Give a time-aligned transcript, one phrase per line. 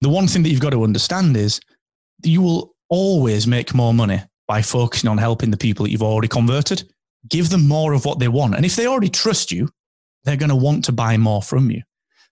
[0.00, 1.60] The one thing that you've got to understand is
[2.24, 6.28] you will always make more money by focusing on helping the people that you've already
[6.28, 6.90] converted.
[7.28, 8.54] Give them more of what they want.
[8.54, 9.68] And if they already trust you,
[10.24, 11.82] they're going to want to buy more from you.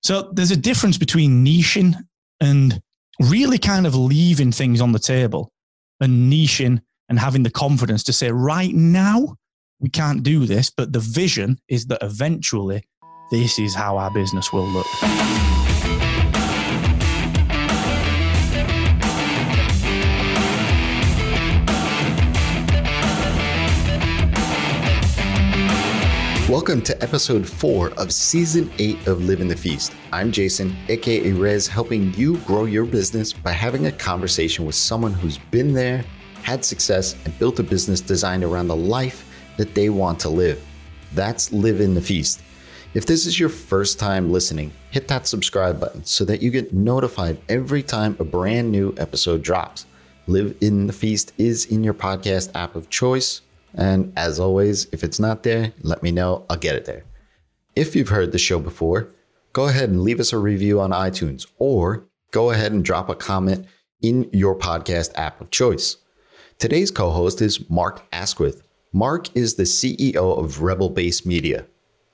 [0.03, 1.95] So there's a difference between niching
[2.41, 2.81] and
[3.21, 5.53] really kind of leaving things on the table
[6.01, 9.37] and niching and having the confidence to say, right now,
[9.81, 10.71] we can't do this.
[10.71, 12.85] But the vision is that eventually
[13.31, 14.87] this is how our business will look.
[26.49, 29.93] Welcome to episode four of season eight of Live in the Feast.
[30.15, 35.13] I'm Jason, aka Rez, helping you grow your business by having a conversation with someone
[35.13, 36.07] who's been there,
[36.45, 40.65] had success, and built a business designed around the life that they want to live.
[41.13, 42.41] That's Live in the Feast.
[42.95, 46.73] If this is your first time listening, hit that subscribe button so that you get
[46.73, 49.85] notified every time a brand new episode drops.
[50.27, 53.43] Live in the Feast is in your podcast app of choice
[53.75, 56.45] and as always, if it's not there, let me know.
[56.49, 57.05] I'll get it there.
[57.77, 59.09] If you've heard the show before,
[59.53, 63.15] go ahead and leave us a review on iTunes or go ahead and drop a
[63.15, 63.67] comment
[64.01, 65.97] in your podcast app of choice.
[66.59, 68.63] Today's co host is Mark Asquith.
[68.93, 71.67] Mark is the CEO of Rebel Base Media.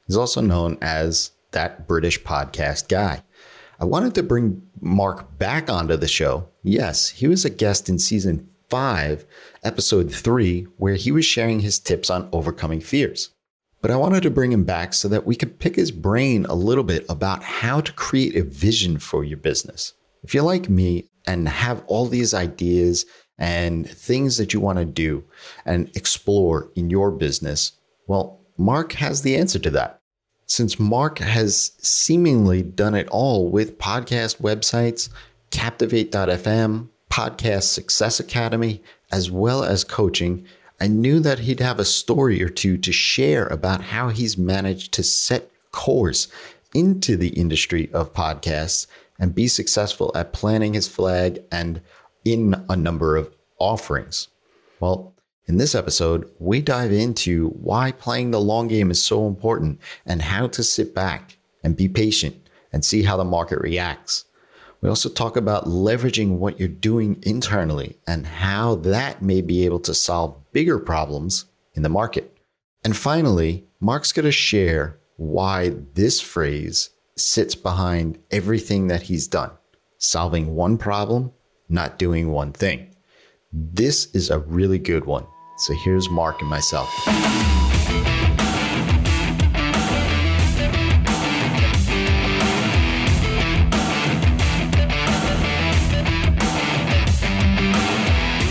[0.06, 3.22] He's also known as that British podcast guy.
[3.80, 6.48] I wanted to bring Mark back onto the show.
[6.62, 9.24] Yes, he was a guest in season 5,
[9.62, 13.30] episode 3, where he was sharing his tips on overcoming fears.
[13.80, 16.56] But I wanted to bring him back so that we could pick his brain a
[16.56, 19.92] little bit about how to create a vision for your business.
[20.24, 23.06] If you're like me and have all these ideas
[23.38, 25.22] and things that you want to do
[25.64, 27.78] and explore in your business,
[28.08, 30.00] well, Mark has the answer to that.
[30.46, 35.10] Since Mark has seemingly done it all with podcast websites,
[35.52, 40.44] Captivate.fm, Podcast Success Academy, as well as coaching,
[40.80, 44.90] I knew that he'd have a story or two to share about how he's managed
[44.94, 46.26] to set course
[46.74, 51.80] into the industry of podcasts and be successful at planting his flag and
[52.24, 54.26] in a number of offerings.
[54.80, 55.14] Well,
[55.46, 60.20] in this episode, we dive into why playing the long game is so important and
[60.20, 64.24] how to sit back and be patient and see how the market reacts.
[64.84, 69.80] We also talk about leveraging what you're doing internally and how that may be able
[69.80, 72.36] to solve bigger problems in the market.
[72.84, 79.52] And finally, Mark's going to share why this phrase sits behind everything that he's done
[79.96, 81.32] solving one problem,
[81.70, 82.94] not doing one thing.
[83.50, 85.26] This is a really good one.
[85.56, 86.90] So here's Mark and myself.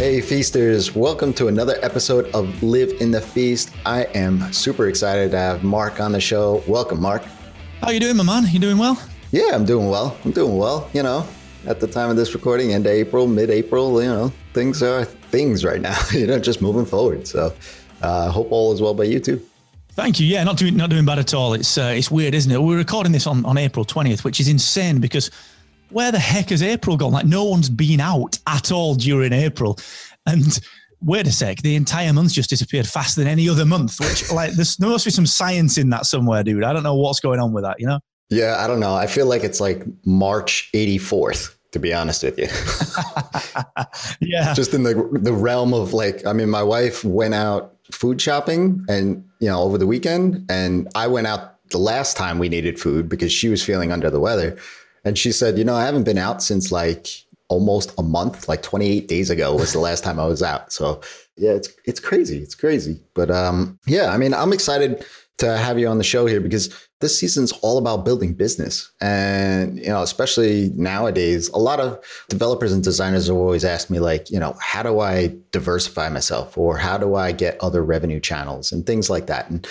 [0.04, 3.72] Hey, feasters, welcome to another episode of Live in the Feast.
[3.86, 6.62] I am super excited to have Mark on the show.
[6.68, 7.24] Welcome, Mark.
[7.80, 8.44] How you doing, my man?
[8.52, 9.02] You doing well?
[9.32, 10.18] Yeah, I'm doing well.
[10.26, 10.90] I'm doing well.
[10.92, 11.26] You know,
[11.68, 15.06] at the time of this recording, end of April, mid April, you know, things are
[15.06, 17.26] things right now, you know, just moving forward.
[17.26, 17.54] So
[18.02, 19.42] I uh, hope all is well by you too.
[19.92, 20.28] Thank you.
[20.28, 21.54] Yeah, not doing not doing bad at all.
[21.54, 22.62] It's uh, it's weird, isn't it?
[22.62, 25.32] We're recording this on, on April 20th, which is insane because
[25.94, 27.12] where the heck has April gone?
[27.12, 29.78] Like no one's been out at all during April.
[30.26, 30.60] And
[31.02, 34.52] wait a sec, the entire month just disappeared faster than any other month, which like
[34.54, 36.64] there's, there must be some science in that somewhere, dude.
[36.64, 38.00] I don't know what's going on with that, you know?
[38.30, 38.96] Yeah, I don't know.
[38.96, 42.48] I feel like it's like March 84th, to be honest with you.
[44.28, 44.54] yeah.
[44.54, 48.84] Just in the the realm of like, I mean, my wife went out food shopping
[48.90, 52.80] and you know over the weekend, and I went out the last time we needed
[52.80, 54.58] food because she was feeling under the weather.
[55.04, 57.08] And she said, you know, I haven't been out since like
[57.50, 60.72] almost a month, like 28 days ago was the last time I was out.
[60.72, 61.02] So
[61.36, 62.40] yeah, it's it's crazy.
[62.40, 63.02] It's crazy.
[63.14, 65.06] But um, yeah, I mean, I'm excited
[65.38, 66.70] to have you on the show here because
[67.02, 68.92] this season's all about building business.
[69.02, 74.00] And, you know, especially nowadays, a lot of developers and designers have always asked me,
[74.00, 78.20] like, you know, how do I diversify myself or how do I get other revenue
[78.20, 79.50] channels and things like that.
[79.50, 79.68] And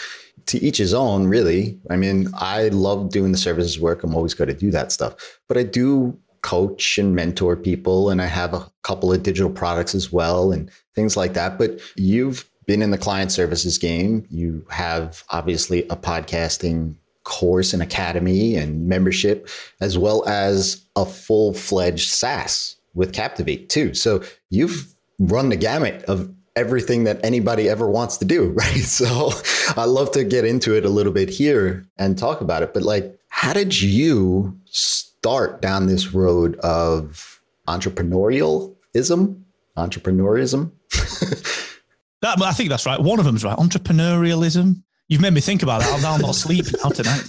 [0.47, 1.79] to each his own, really.
[1.91, 4.03] I mean, I love doing the services work.
[4.03, 5.41] I'm always going to do that stuff.
[5.49, 9.95] But I do coach and mentor people, and I have a couple of digital products
[9.95, 11.59] as well and things like that.
[11.59, 14.27] But you've been in the client services game.
[14.31, 19.49] You have obviously a podcasting course and academy and membership,
[19.81, 23.95] as well as a full fledged SaaS with Captivate too.
[23.95, 28.83] So you've run the gamut of everything that anybody ever wants to do, right?
[28.83, 29.31] So
[29.77, 32.75] I love to get into it a little bit here and talk about it.
[32.75, 34.59] But like, how did you
[35.23, 37.33] start down this road of
[37.69, 39.41] entrepreneurialism,
[39.77, 40.73] entrepreneurism.
[42.23, 43.01] that, I think that's right.
[43.01, 43.57] One of them's right.
[43.57, 44.83] Entrepreneurialism.
[45.09, 46.05] You've made me think about that.
[46.05, 47.23] I'll, not sleep now tonight.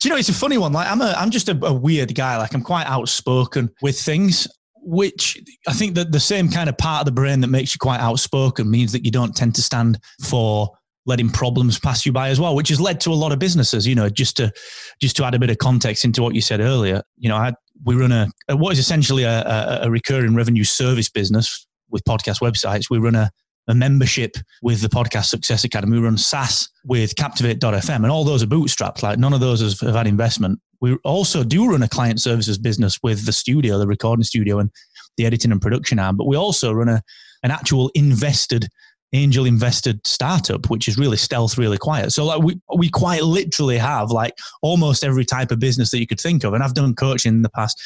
[0.00, 0.72] Do you know it's a funny one?
[0.72, 2.38] Like I'm a I'm just a, a weird guy.
[2.38, 4.48] Like I'm quite outspoken with things
[4.82, 7.78] which I think that the same kind of part of the brain that makes you
[7.78, 10.70] quite outspoken means that you don't tend to stand for
[11.06, 13.86] letting problems pass you by as well, which has led to a lot of businesses.
[13.86, 14.52] You know, just to
[15.00, 17.02] just to add a bit of context into what you said earlier.
[17.16, 17.52] You know, I,
[17.84, 22.04] we run a, a what is essentially a, a, a recurring revenue service business with
[22.04, 22.90] podcast websites.
[22.90, 23.30] We run a
[23.68, 25.98] a membership with the Podcast Success Academy.
[25.98, 29.02] We run SaaS with Captivate.fm, and all those are bootstrapped.
[29.02, 30.60] Like none of those have, have had investment.
[30.80, 34.70] We also do run a client services business with the studio, the recording studio, and
[35.16, 36.16] the editing and production arm.
[36.16, 37.02] But we also run a
[37.42, 38.68] an actual invested
[39.12, 42.12] angel invested startup, which is really stealth, really quiet.
[42.12, 46.06] So like we we quite literally have like almost every type of business that you
[46.06, 46.54] could think of.
[46.54, 47.80] And I've done coaching in the past.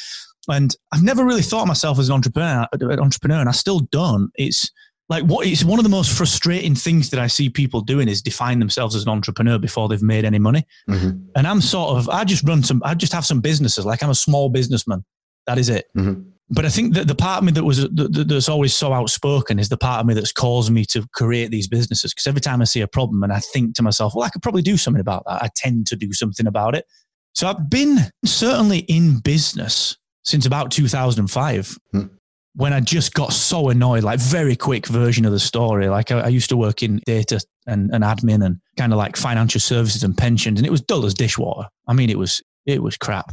[0.47, 4.29] And I've never really thought myself as an entrepreneur, entrepreneur, and I still don't.
[4.35, 4.69] It's
[5.07, 8.21] like what it's one of the most frustrating things that I see people doing is
[8.21, 10.65] define themselves as an entrepreneur before they've made any money.
[10.89, 11.27] Mm-hmm.
[11.35, 14.09] And I'm sort of I just run some I just have some businesses like I'm
[14.09, 15.05] a small businessman.
[15.45, 15.85] That is it.
[15.95, 16.29] Mm-hmm.
[16.49, 19.69] But I think that the part of me that was that's always so outspoken is
[19.69, 22.13] the part of me that's caused me to create these businesses.
[22.13, 24.43] Because every time I see a problem and I think to myself, well, I could
[24.43, 25.43] probably do something about that.
[25.43, 26.85] I tend to do something about it.
[27.33, 31.77] So I've been certainly in business since about 2005.
[31.93, 32.09] Mm
[32.55, 35.89] when I just got so annoyed, like very quick version of the story.
[35.89, 39.17] Like I, I used to work in data and, and admin and kind of like
[39.17, 41.67] financial services and pensions, and it was dull as dishwater.
[41.87, 43.31] I mean, it was it was crap.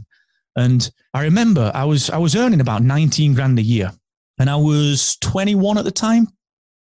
[0.56, 3.92] And I remember I was I was earning about 19 grand a year,
[4.38, 6.26] and I was 21 at the time.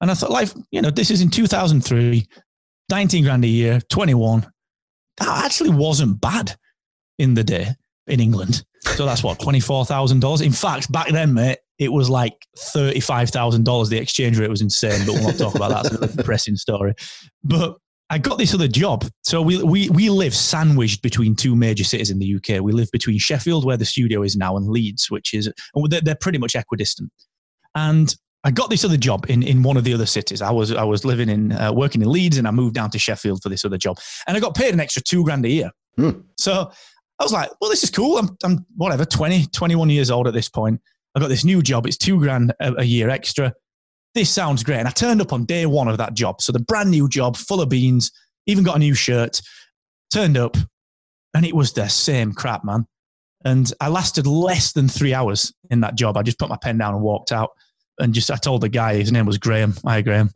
[0.02, 2.28] And I thought, like, you know, this is in 2003,
[2.90, 4.46] 19 grand a year, 21.
[5.18, 6.54] That actually wasn't bad
[7.18, 7.68] in the day
[8.08, 8.66] in England.
[8.82, 10.46] So that's what, $24,000?
[10.46, 13.90] In fact, back then, mate, it was like $35,000.
[13.90, 15.94] The exchange rate was insane, but we'll not talk about that.
[15.94, 16.94] It's a depressing story.
[17.44, 17.78] But
[18.10, 19.06] I got this other job.
[19.24, 22.62] So we, we, we live sandwiched between two major cities in the UK.
[22.62, 25.52] We live between Sheffield, where the studio is now, and Leeds, which is,
[25.90, 27.12] they're, they're pretty much equidistant.
[27.74, 30.42] And I got this other job in, in one of the other cities.
[30.42, 33.00] I was I was living in uh, working in Leeds, and I moved down to
[33.00, 35.72] Sheffield for this other job, and I got paid an extra two grand a year.
[35.98, 36.12] Hmm.
[36.38, 36.72] So
[37.20, 38.18] I was like, well, this is cool.
[38.18, 40.80] I'm, I'm whatever 20, 21 years old at this point.
[41.16, 41.88] I got this new job.
[41.88, 43.54] It's two grand a, a year extra.
[44.14, 44.80] This sounds great.
[44.80, 46.42] And I turned up on day one of that job.
[46.42, 48.12] So the brand new job, full of beans,
[48.48, 49.42] even got a new shirt,
[50.14, 50.56] turned up,
[51.34, 52.86] and it was the same crap, man.
[53.44, 56.18] And I lasted less than three hours in that job.
[56.18, 57.52] I just put my pen down and walked out.
[58.00, 59.76] And just, I told the guy, his name was Graham.
[59.86, 60.32] Hi, Graham.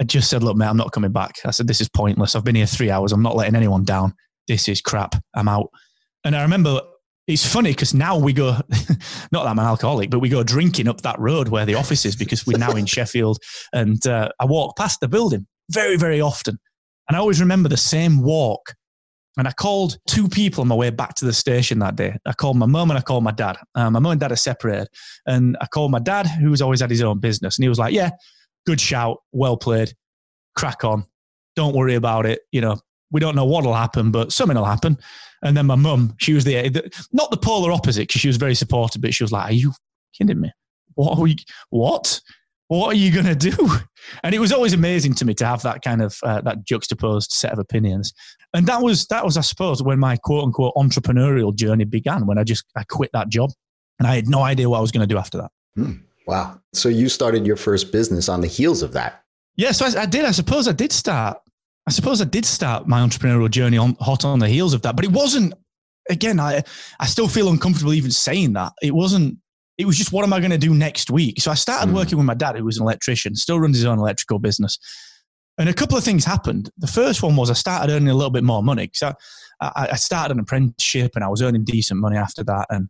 [0.00, 1.36] I just said, look, mate, I'm not coming back.
[1.44, 2.34] I said, this is pointless.
[2.34, 3.12] I've been here three hours.
[3.12, 4.14] I'm not letting anyone down.
[4.48, 5.14] This is crap.
[5.34, 5.70] I'm out.
[6.24, 6.80] And I remember
[7.26, 8.50] it's funny because now we go,
[9.32, 12.04] not that I'm an alcoholic, but we go drinking up that road where the office
[12.04, 13.38] is because we're now in Sheffield.
[13.72, 16.58] And uh, I walk past the building very, very often.
[17.08, 18.74] And I always remember the same walk.
[19.38, 22.18] And I called two people on my way back to the station that day.
[22.26, 23.56] I called my mum and I called my dad.
[23.74, 24.88] Um, my mum and dad are separated.
[25.26, 27.56] And I called my dad, who's always had his own business.
[27.56, 28.10] And he was like, Yeah,
[28.66, 29.94] good shout, well played,
[30.54, 31.06] crack on.
[31.56, 32.40] Don't worry about it.
[32.50, 32.78] You know,
[33.12, 34.98] we don't know what'll happen, but something will happen.
[35.42, 38.54] And then my mum, she was the, not the polar opposite because she was very
[38.54, 39.72] supportive, but she was like, "Are you
[40.16, 40.50] kidding me?
[40.94, 41.36] What are we?
[41.70, 42.20] What?
[42.68, 43.70] What are you going to do?"
[44.24, 47.30] And it was always amazing to me to have that kind of uh, that juxtaposed
[47.30, 48.12] set of opinions.
[48.52, 52.26] And that was that was, I suppose, when my quote unquote entrepreneurial journey began.
[52.26, 53.50] When I just I quit that job,
[54.00, 55.50] and I had no idea what I was going to do after that.
[55.76, 55.92] Hmm.
[56.26, 56.60] Wow!
[56.72, 59.22] So you started your first business on the heels of that.
[59.56, 60.24] Yeah, so I, I did.
[60.24, 61.38] I suppose I did start
[61.86, 64.96] I suppose I did start my entrepreneurial journey on hot on the heels of that,
[64.96, 65.54] but it wasn't.
[66.10, 66.62] Again, I
[66.98, 68.72] I still feel uncomfortable even saying that.
[68.82, 69.38] It wasn't.
[69.78, 71.40] It was just what am I going to do next week?
[71.40, 71.94] So I started mm.
[71.94, 74.78] working with my dad, who was an electrician, still runs his own electrical business.
[75.58, 76.70] And a couple of things happened.
[76.78, 79.14] The first one was I started earning a little bit more money because
[79.60, 82.66] I, I started an apprenticeship and I was earning decent money after that.
[82.70, 82.88] And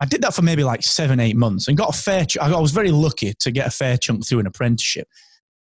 [0.00, 2.24] I did that for maybe like seven, eight months and got a fair.
[2.24, 5.08] Ch- I was very lucky to get a fair chunk through an apprenticeship.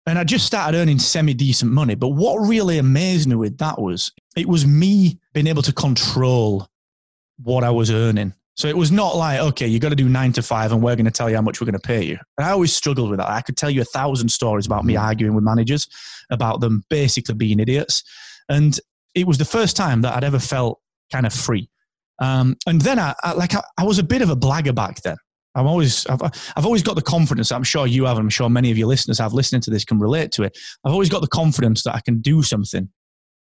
[0.08, 1.94] And I just started earning semi decent money.
[1.94, 6.66] But what really amazed me with that was it was me being able to control
[7.42, 8.32] what I was earning.
[8.56, 10.96] So it was not like, okay, you got to do nine to five and we're
[10.96, 12.18] going to tell you how much we're going to pay you.
[12.38, 13.28] And I always struggled with that.
[13.28, 15.86] I could tell you a thousand stories about me arguing with managers,
[16.30, 18.02] about them basically being idiots.
[18.48, 18.80] And
[19.14, 20.80] it was the first time that I'd ever felt
[21.12, 21.68] kind of free.
[22.18, 25.02] Um, and then I, I like I, I was a bit of a blagger back
[25.02, 25.18] then.
[25.58, 26.22] I'm always, I've,
[26.56, 27.52] I've always got the confidence.
[27.52, 28.16] I'm sure you have.
[28.16, 30.56] And I'm sure many of your listeners have listening to this can relate to it.
[30.84, 32.88] I've always got the confidence that I can do something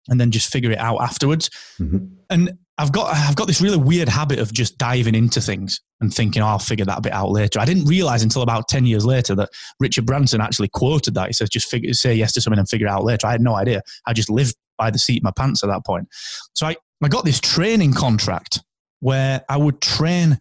[0.08, 1.48] and then just figure it out afterwards.
[1.80, 2.06] Mm-hmm.
[2.30, 6.12] And I've got I've got this really weird habit of just diving into things and
[6.12, 7.60] thinking, oh, I'll figure that bit out later.
[7.60, 11.28] I didn't realize until about 10 years later that Richard Branson actually quoted that.
[11.28, 13.26] He says, just figure, say yes to something and figure it out later.
[13.26, 13.82] I had no idea.
[14.06, 16.08] I just lived by the seat of my pants at that point.
[16.54, 18.60] So I, I got this training contract
[19.00, 20.38] where I would train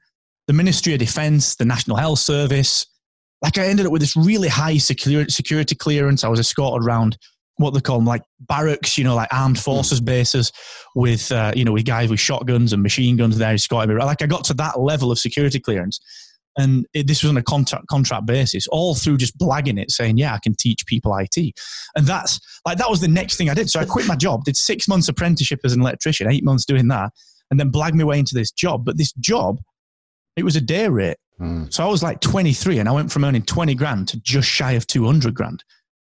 [0.51, 2.85] the Ministry of Defense, the National Health Service.
[3.41, 6.25] Like I ended up with this really high security, security clearance.
[6.25, 7.17] I was escorted around
[7.55, 9.61] what they call them, like barracks, you know, like armed hmm.
[9.61, 10.51] forces bases
[10.93, 14.03] with, uh, you know, with guys with shotguns and machine guns there escorting me.
[14.03, 16.01] Like I got to that level of security clearance.
[16.57, 20.17] And it, this was on a contract contract basis, all through just blagging it, saying,
[20.17, 21.37] "Yeah, I can teach people IT,"
[21.95, 23.69] and that's like that was the next thing I did.
[23.69, 26.89] So I quit my job, did six months apprenticeship as an electrician, eight months doing
[26.89, 27.13] that,
[27.49, 28.83] and then blagged my way into this job.
[28.83, 29.61] But this job,
[30.41, 31.71] it was a day rate, mm.
[31.71, 34.71] so I was like 23, and I went from earning 20 grand to just shy
[34.71, 35.63] of 200 grand,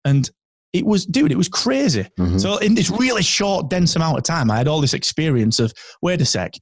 [0.05, 0.31] and
[0.73, 2.07] it was, dude, it was crazy.
[2.19, 2.38] Mm-hmm.
[2.38, 5.73] So in this really short, dense amount of time, I had all this experience of,
[6.00, 6.55] wait a sec,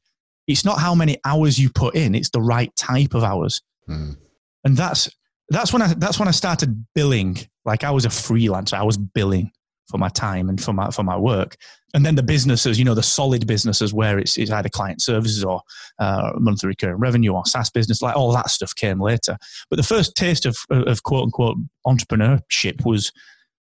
[0.46, 3.60] it's not how many hours you put in, it's the right type of hours.
[3.88, 4.16] Mm.
[4.64, 5.10] And that's,
[5.50, 7.36] that's when I, that's when I started billing.
[7.66, 9.52] Like I was a freelancer, I was billing
[9.90, 11.56] for my time and for my, for my work.
[11.92, 15.44] And then the businesses, you know, the solid businesses where it's, it's either client services
[15.44, 15.62] or
[15.98, 19.36] uh, monthly recurring revenue or SaaS business, like all that stuff came later.
[19.68, 21.56] But the first taste of, of quote unquote
[21.86, 23.12] entrepreneurship was,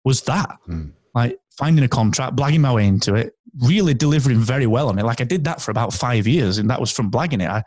[0.04, 0.56] was that.
[0.68, 0.92] Mm.
[1.14, 5.04] Like finding a contract, blagging my way into it, really delivering very well on it.
[5.04, 7.50] Like I did that for about five years, and that was from blagging it.
[7.50, 7.62] I,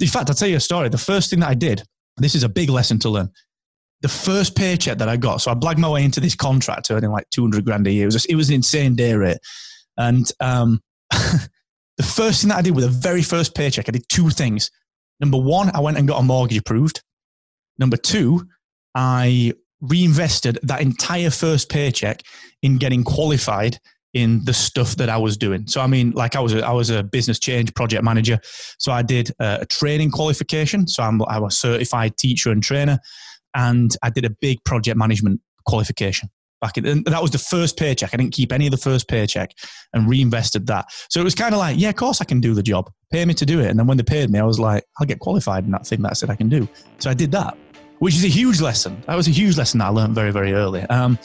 [0.00, 0.88] in fact, I'll tell you a story.
[0.88, 1.82] The first thing that I did,
[2.18, 3.30] this is a big lesson to learn.
[4.04, 7.10] The first paycheck that I got, so I blagged my way into this contract, earning
[7.10, 8.04] like 200 grand a year.
[8.04, 9.38] It was, it was an insane day rate.
[9.96, 14.06] And um, the first thing that I did with the very first paycheck, I did
[14.10, 14.70] two things.
[15.20, 17.02] Number one, I went and got a mortgage approved.
[17.78, 18.46] Number two,
[18.94, 22.20] I reinvested that entire first paycheck
[22.62, 23.78] in getting qualified
[24.14, 25.66] in the stuff that I was doing.
[25.66, 28.38] So I mean, like I was a, I was a business change project manager.
[28.78, 30.86] So I did a, a training qualification.
[30.86, 32.98] So I'm I was a certified teacher and trainer,
[33.54, 36.30] and I did a big project management qualification.
[36.60, 38.14] Back in, and that was the first paycheck.
[38.14, 39.50] I didn't keep any of the first paycheck
[39.92, 40.86] and reinvested that.
[41.10, 42.90] So it was kind of like, yeah, of course I can do the job.
[43.12, 43.66] Pay me to do it.
[43.66, 46.00] And then when they paid me, I was like, I'll get qualified in that thing
[46.02, 46.66] that I said I can do.
[46.98, 47.58] So I did that
[47.98, 49.02] which is a huge lesson.
[49.06, 50.82] That was a huge lesson that I learned very, very early.
[50.82, 51.18] Um,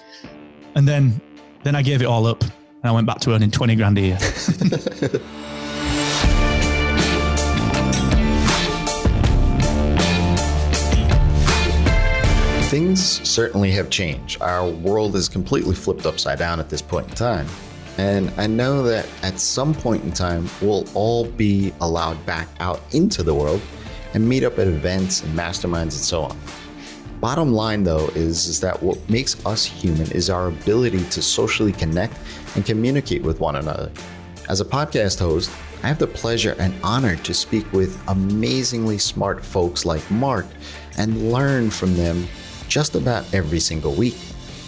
[0.75, 1.19] and then,
[1.63, 4.01] then I gave it all up, and I went back to earning twenty grand a
[4.01, 4.17] year.
[12.69, 14.43] Things certainly have changed.
[14.43, 17.47] Our world is completely flipped upside down at this point in time.
[17.97, 22.83] And I know that at some point in time, we'll all be allowed back out
[22.91, 23.59] into the world
[24.13, 26.37] and meet up at events and masterminds and so on.
[27.19, 31.73] Bottom line, though, is, is that what makes us human is our ability to socially
[31.73, 32.19] connect
[32.53, 33.91] and communicate with one another.
[34.47, 35.49] As a podcast host,
[35.81, 40.45] I have the pleasure and honor to speak with amazingly smart folks like Mark
[40.99, 42.27] and learn from them
[42.69, 44.17] just about every single week.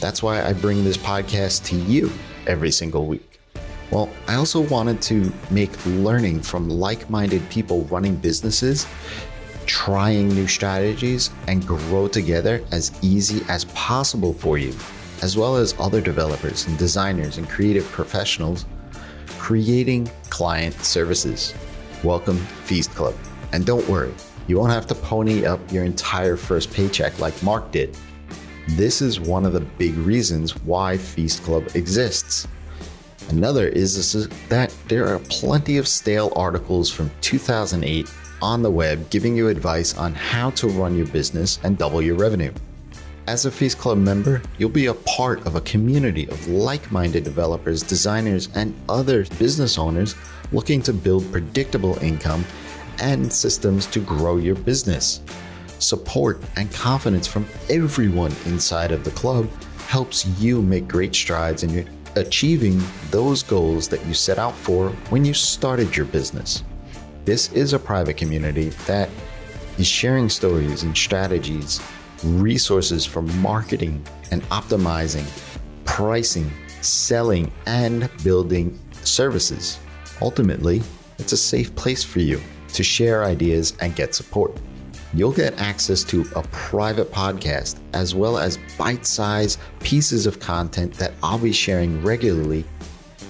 [0.02, 2.12] That's why I bring this podcast to you
[2.48, 3.40] every single week.
[3.92, 8.88] Well, I also wanted to make learning from like minded people running businesses
[9.66, 14.74] trying new strategies and grow together as easy as possible for you,
[15.22, 18.66] as well as other developers and designers and creative professionals
[19.38, 21.54] creating client services.
[22.04, 23.16] Welcome, Feast Club.
[23.54, 24.14] And don't worry,
[24.52, 27.98] you won't have to pony up your entire first paycheck like Mark did.
[28.72, 32.50] This is one of the big reasons why Feast Club exists.
[33.30, 39.38] Another is that there are plenty of stale articles from 2008 on the web giving
[39.38, 42.52] you advice on how to run your business and double your revenue.
[43.28, 47.24] As a Feast Club member, you'll be a part of a community of like minded
[47.24, 50.14] developers, designers, and other business owners
[50.52, 52.44] looking to build predictable income
[53.00, 55.22] and systems to grow your business.
[55.80, 59.50] Support and confidence from everyone inside of the club
[59.88, 65.26] helps you make great strides in achieving those goals that you set out for when
[65.26, 66.64] you started your business.
[67.26, 69.10] This is a private community that
[69.78, 71.82] is sharing stories and strategies,
[72.24, 75.26] resources for marketing and optimizing,
[75.86, 79.80] pricing, selling, and building services.
[80.22, 80.82] Ultimately,
[81.18, 84.58] it's a safe place for you to share ideas and get support.
[85.14, 90.94] You'll get access to a private podcast as well as bite sized pieces of content
[90.96, 92.64] that I'll be sharing regularly,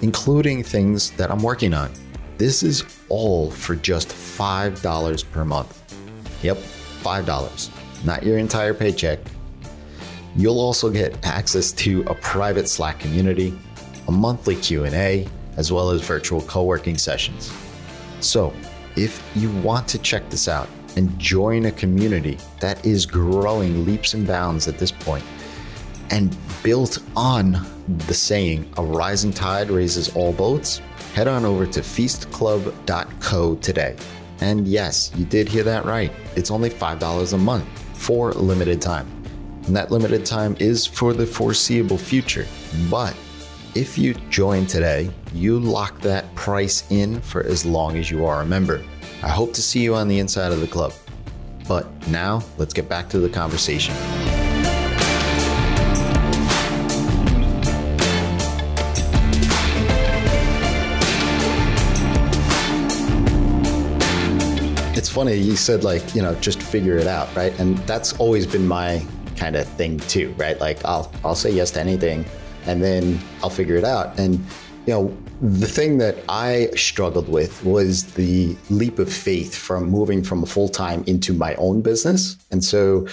[0.03, 1.91] including things that I'm working on.
[2.37, 5.77] This is all for just $5 per month.
[6.43, 9.19] Yep, $5, not your entire paycheck.
[10.35, 13.57] You'll also get access to a private Slack community,
[14.07, 17.51] a monthly Q&A, as well as virtual co working sessions.
[18.21, 18.53] So,
[18.95, 24.13] if you want to check this out and join a community that is growing leaps
[24.13, 25.23] and bounds at this point,
[26.09, 27.57] and built on
[28.07, 30.81] the saying, a rising tide raises all boats,
[31.13, 33.95] head on over to feastclub.co today.
[34.41, 36.11] And yes, you did hear that right.
[36.35, 37.65] It's only $5 a month
[37.97, 39.07] for limited time.
[39.67, 42.47] And that limited time is for the foreseeable future.
[42.89, 43.15] But
[43.73, 48.41] if you join today, you lock that price in for as long as you are
[48.41, 48.83] a member.
[49.23, 50.93] I hope to see you on the inside of the club.
[51.69, 53.95] But now, let's get back to the conversation.
[64.93, 67.57] It's funny, you said, like, you know, just figure it out, right?
[67.57, 69.05] And that's always been my
[69.37, 70.59] kind of thing too, right?
[70.59, 72.25] Like, I'll, I'll say yes to anything
[72.65, 74.17] and then I'll figure it out.
[74.19, 74.35] And,
[74.85, 80.23] you know, the thing that I struggled with was the leap of faith from moving
[80.23, 82.37] from a full time into my own business.
[82.51, 83.07] And so,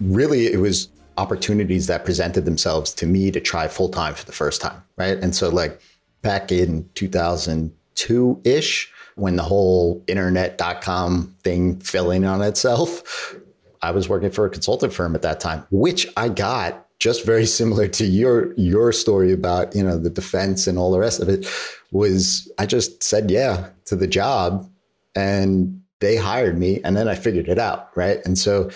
[0.00, 4.32] really, it was opportunities that presented themselves to me to try full time for the
[4.32, 4.82] first time.
[4.96, 5.18] Right.
[5.18, 5.80] And so, like,
[6.22, 13.36] back in 2002 ish, when the whole internet.com thing fell in on itself,
[13.82, 17.46] I was working for a consulting firm at that time, which I got just very
[17.46, 21.28] similar to your your story about you know the defense and all the rest of
[21.28, 21.44] it
[21.90, 24.70] was I just said yeah to the job
[25.16, 28.18] and they hired me and then I figured it out right?
[28.24, 28.70] And so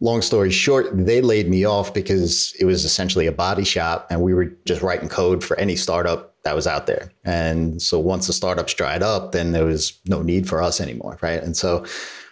[0.00, 4.22] long story short they laid me off because it was essentially a body shop and
[4.22, 7.12] we were just writing code for any startup that was out there.
[7.24, 11.18] And so once the startups dried up then there was no need for us anymore
[11.20, 11.42] right?
[11.42, 11.84] And so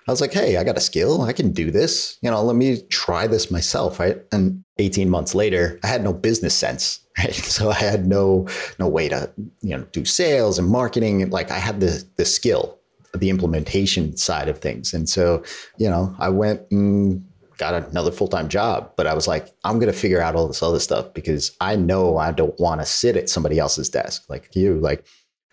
[0.07, 1.23] I was like, hey, I got a skill.
[1.23, 2.19] I can do this.
[2.21, 3.99] You know, let me try this myself.
[3.99, 4.19] Right.
[4.33, 7.01] And 18 months later, I had no business sense.
[7.17, 7.33] Right.
[7.33, 8.49] So I had no
[8.81, 9.31] no way to,
[9.61, 11.31] you know, do sales and marketing.
[11.31, 12.81] Like I had the the skill,
[13.15, 14.93] the implementation side of things.
[14.93, 15.45] And so,
[15.79, 17.25] you know, I went and
[17.57, 18.91] got another full-time job.
[18.97, 22.17] But I was like, I'm gonna figure out all this other stuff because I know
[22.17, 24.81] I don't want to sit at somebody else's desk like you.
[24.81, 25.07] Like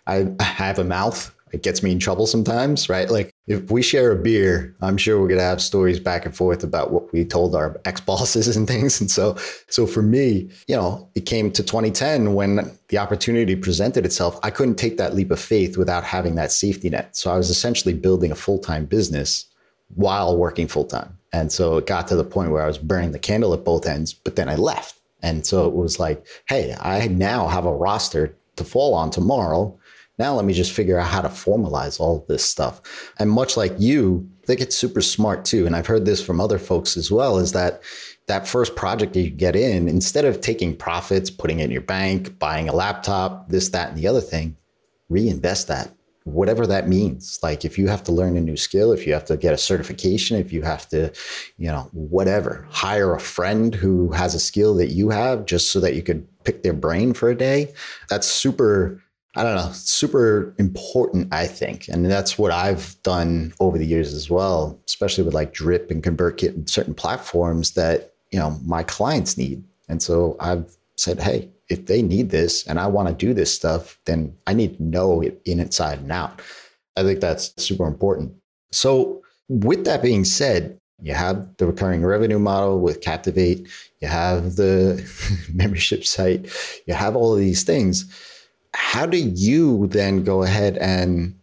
[0.08, 3.10] I have a mouth it gets me in trouble sometimes, right?
[3.10, 6.64] Like if we share a beer, I'm sure we're gonna have stories back and forth
[6.64, 9.02] about what we told our ex bosses and things.
[9.02, 9.38] And so,
[9.68, 14.40] so for me, you know, it came to 2010 when the opportunity presented itself.
[14.44, 17.16] I couldn't take that leap of faith without having that safety net.
[17.16, 19.46] So I was essentially building a full time business
[19.96, 21.18] while working full time.
[21.34, 23.86] And so it got to the point where I was burning the candle at both
[23.86, 25.00] ends, but then I left.
[25.24, 29.78] And so it was like, hey, I now have a roster to fall on tomorrow
[30.20, 32.82] now let me just figure out how to formalize all this stuff.
[33.18, 35.66] And much like you, they get super smart too.
[35.66, 37.82] And I've heard this from other folks as well, is that
[38.28, 41.82] that first project that you get in, instead of taking profits, putting it in your
[41.82, 44.58] bank, buying a laptop, this, that, and the other thing,
[45.10, 45.92] reinvest that
[46.24, 49.26] whatever that means like if you have to learn a new skill if you have
[49.26, 51.12] to get a certification if you have to
[51.58, 55.80] you know whatever hire a friend who has a skill that you have just so
[55.80, 57.74] that you could pick their brain for a day
[58.08, 59.02] that's super
[59.36, 61.88] I don't know, super important, I think.
[61.88, 66.04] And that's what I've done over the years as well, especially with like Drip and
[66.04, 69.64] ConvertKit and certain platforms that, you know, my clients need.
[69.88, 73.54] And so I've said, hey, if they need this and I want to do this
[73.54, 76.42] stuff, then I need to know it in inside and out.
[76.98, 78.34] I think that's super important.
[78.74, 83.68] So with that being said, you have the recurring revenue model with Captivate,
[84.02, 85.10] you have the
[85.54, 86.48] membership site,
[86.86, 88.14] you have all of these things
[88.74, 91.38] how do you then go ahead and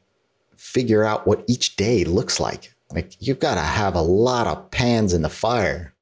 [0.56, 2.74] figure out what each day looks like?
[2.90, 5.94] Like you've got to have a lot of pans in the fire.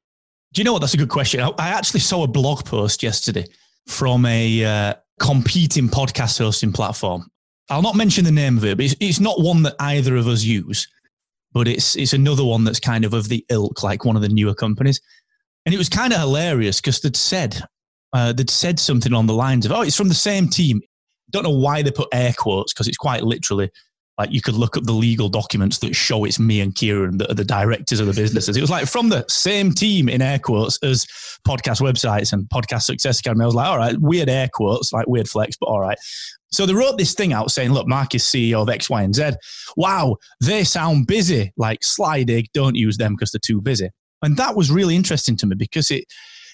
[0.53, 0.79] Do you know what?
[0.79, 1.41] That's a good question.
[1.41, 3.45] I actually saw a blog post yesterday
[3.87, 7.29] from a uh, competing podcast hosting platform.
[7.69, 10.27] I'll not mention the name of it, but it's, it's not one that either of
[10.27, 10.87] us use,
[11.51, 14.29] but it's it's another one that's kind of of the ilk, like one of the
[14.29, 15.01] newer companies.
[15.65, 17.61] And it was kind of hilarious because they'd said
[18.13, 20.81] uh, they'd said something on the lines of, "Oh, it's from the same team
[21.31, 23.69] don't know why they put air quotes because it's quite literally
[24.17, 27.29] like you could look up the legal documents that show it's me and Kieran that
[27.29, 28.57] are the directors of the businesses.
[28.57, 31.05] It was like from the same team in air quotes as
[31.47, 33.43] podcast websites and podcast success academy.
[33.43, 35.97] I was like, all right, weird air quotes, like weird flex, but all right.
[36.51, 39.13] So they wrote this thing out saying, look, Mark is CEO of X, Y, and
[39.13, 39.31] Z.
[39.75, 41.53] Wow, they sound busy.
[41.55, 43.89] Like Slydig, don't use them because they're too busy.
[44.23, 46.05] And that was really interesting to me because it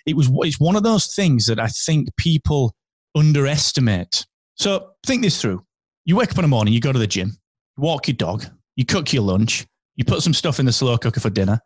[0.05, 2.73] it was it's one of those things that I think people
[3.15, 4.25] underestimate
[4.63, 5.61] so think this through.
[6.05, 7.37] You wake up in the morning, you go to the gym,
[7.75, 8.45] walk your dog,
[8.77, 11.59] you cook your lunch, you put some stuff in the slow cooker for dinner,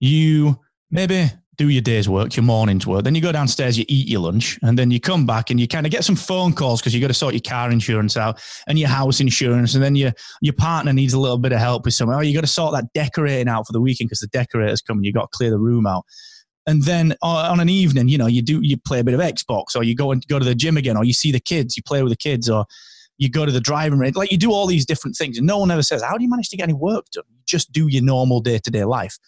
[0.00, 0.58] you
[0.90, 3.04] maybe do your day's work, your morning's work.
[3.04, 5.68] Then you go downstairs, you eat your lunch, and then you come back and you
[5.68, 8.40] kind of get some phone calls because you got to sort your car insurance out
[8.66, 9.76] and your house insurance.
[9.76, 12.16] And then your your partner needs a little bit of help with something.
[12.16, 14.98] Oh, you got to sort that decorating out for the weekend because the decorators come
[14.98, 16.04] and you got to clear the room out.
[16.68, 19.20] And then uh, on an evening, you know, you do you play a bit of
[19.20, 21.78] Xbox, or you go and go to the gym again, or you see the kids,
[21.78, 22.66] you play with the kids, or
[23.16, 24.16] you go to the driving range.
[24.16, 26.28] Like you do all these different things, and no one ever says, "How do you
[26.28, 29.18] manage to get any work done?" You just do your normal day to day life.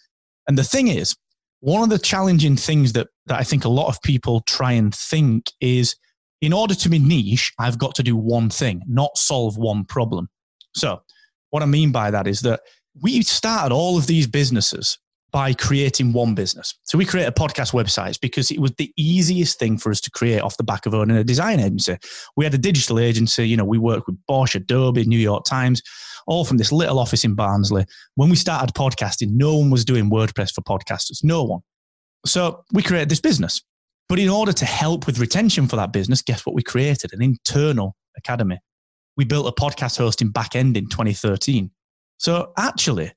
[0.47, 1.15] And the thing is,
[1.61, 4.93] one of the challenging things that, that I think a lot of people try and
[4.93, 5.95] think is
[6.41, 10.29] in order to be niche, I've got to do one thing, not solve one problem.
[10.75, 11.01] So,
[11.49, 12.61] what I mean by that is that
[13.01, 14.99] we started all of these businesses
[15.31, 16.77] by creating one business.
[16.83, 20.41] So we created podcast websites because it was the easiest thing for us to create
[20.41, 21.97] off the back of owning a design agency.
[22.35, 25.81] We had a digital agency, you know, we worked with Bosch, Adobe, New York Times,
[26.27, 27.85] all from this little office in Barnsley.
[28.15, 31.61] When we started podcasting, no one was doing WordPress for podcasters, no one.
[32.25, 33.61] So we created this business.
[34.09, 37.13] But in order to help with retention for that business, guess what we created?
[37.13, 38.59] An internal academy.
[39.15, 41.71] We built a podcast hosting back end in 2013.
[42.17, 43.13] So actually,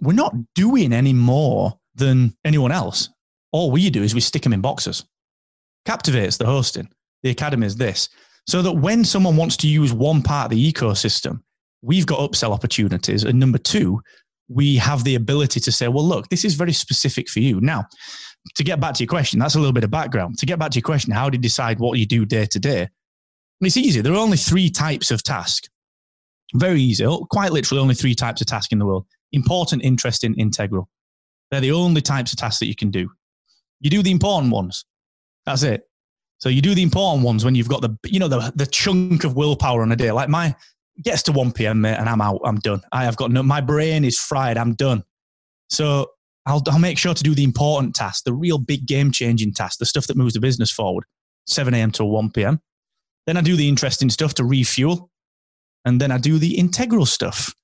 [0.00, 3.10] we're not doing any more than anyone else.
[3.52, 5.04] All we do is we stick them in boxes.
[5.86, 6.88] Captivate's the hosting.
[7.22, 8.08] The academy is this.
[8.46, 11.40] So that when someone wants to use one part of the ecosystem,
[11.82, 13.24] we've got upsell opportunities.
[13.24, 14.00] And number two,
[14.48, 17.60] we have the ability to say, well, look, this is very specific for you.
[17.60, 17.86] Now,
[18.56, 20.38] to get back to your question, that's a little bit of background.
[20.38, 22.58] To get back to your question, how do you decide what you do day to
[22.58, 22.88] day?
[23.60, 24.00] It's easy.
[24.02, 25.68] There are only three types of task.
[26.54, 27.06] Very easy.
[27.06, 30.88] Oh, quite literally, only three types of task in the world important, interesting, integral.
[31.50, 33.10] They're the only types of tasks that you can do.
[33.80, 34.84] You do the important ones.
[35.46, 35.88] That's it.
[36.38, 39.24] So you do the important ones when you've got the, you know, the, the chunk
[39.24, 40.10] of willpower on a day.
[40.10, 40.54] Like my
[41.02, 41.80] gets to 1 p.m.
[41.80, 42.40] mate, and I'm out.
[42.44, 42.80] I'm done.
[42.92, 44.56] I have got no, my brain is fried.
[44.56, 45.02] I'm done.
[45.70, 46.10] So
[46.46, 49.78] I'll, I'll make sure to do the important tasks, the real big game changing tasks,
[49.78, 51.04] the stuff that moves the business forward,
[51.46, 51.90] 7 a.m.
[51.92, 52.60] to 1 p.m.
[53.26, 55.10] Then I do the interesting stuff to refuel.
[55.84, 57.54] And then I do the integral stuff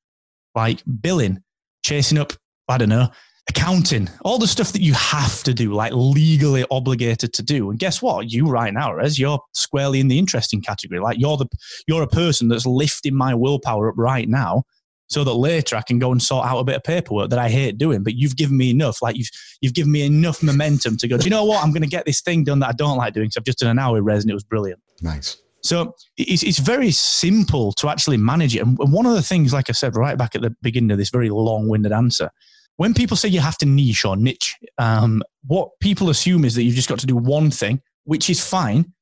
[0.54, 1.42] like billing,
[1.82, 2.32] chasing up,
[2.68, 3.08] I don't know,
[3.48, 7.70] accounting, all the stuff that you have to do, like legally obligated to do.
[7.70, 8.30] And guess what?
[8.30, 11.00] You right now, Rez, you're squarely in the interesting category.
[11.00, 11.46] Like you're the
[11.86, 14.64] you're a person that's lifting my willpower up right now
[15.08, 17.48] so that later I can go and sort out a bit of paperwork that I
[17.48, 18.04] hate doing.
[18.04, 21.24] But you've given me enough, like you've you've given me enough momentum to go, do
[21.24, 21.62] you know what?
[21.62, 23.30] I'm gonna get this thing done that I don't like doing.
[23.30, 24.80] So I've just done an hour Rez and it was brilliant.
[25.02, 25.36] Nice.
[25.62, 28.62] So it's, it's very simple to actually manage it.
[28.62, 31.10] And one of the things, like I said right back at the beginning of this
[31.10, 32.30] very long winded answer,
[32.76, 36.62] when people say you have to niche or niche, um, what people assume is that
[36.62, 38.92] you've just got to do one thing, which is fine.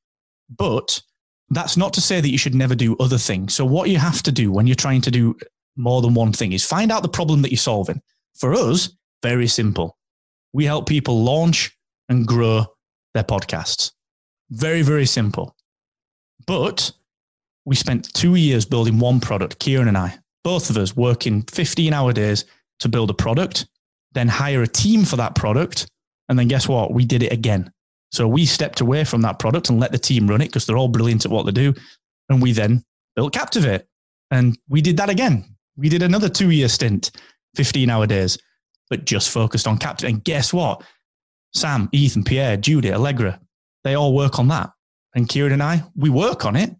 [0.49, 1.01] But
[1.49, 3.53] that's not to say that you should never do other things.
[3.53, 5.35] So, what you have to do when you're trying to do
[5.77, 8.01] more than one thing is find out the problem that you're solving.
[8.35, 8.89] For us,
[9.23, 9.97] very simple.
[10.53, 11.71] We help people launch
[12.09, 12.65] and grow
[13.13, 13.91] their podcasts.
[14.49, 15.55] Very, very simple.
[16.49, 16.91] But
[17.65, 21.93] we spent two years building one product, Kieran and I, both of us working 15
[21.93, 22.45] hour days
[22.79, 23.67] to build a product,
[24.13, 25.87] then hire a team for that product.
[26.27, 26.91] And then guess what?
[26.91, 27.71] We did it again.
[28.11, 30.75] So we stepped away from that product and let the team run it because they're
[30.75, 31.71] all brilliant at what they do.
[32.29, 32.83] And we then
[33.15, 33.85] built Captivate.
[34.31, 35.55] And we did that again.
[35.77, 37.11] We did another two year stint,
[37.57, 38.39] 15 hour days,
[38.89, 40.13] but just focused on Captivate.
[40.13, 40.81] And guess what?
[41.53, 43.39] Sam, Ethan, Pierre, Judy, Allegra,
[43.83, 44.71] they all work on that
[45.15, 46.75] and Kieran and I, we work on it,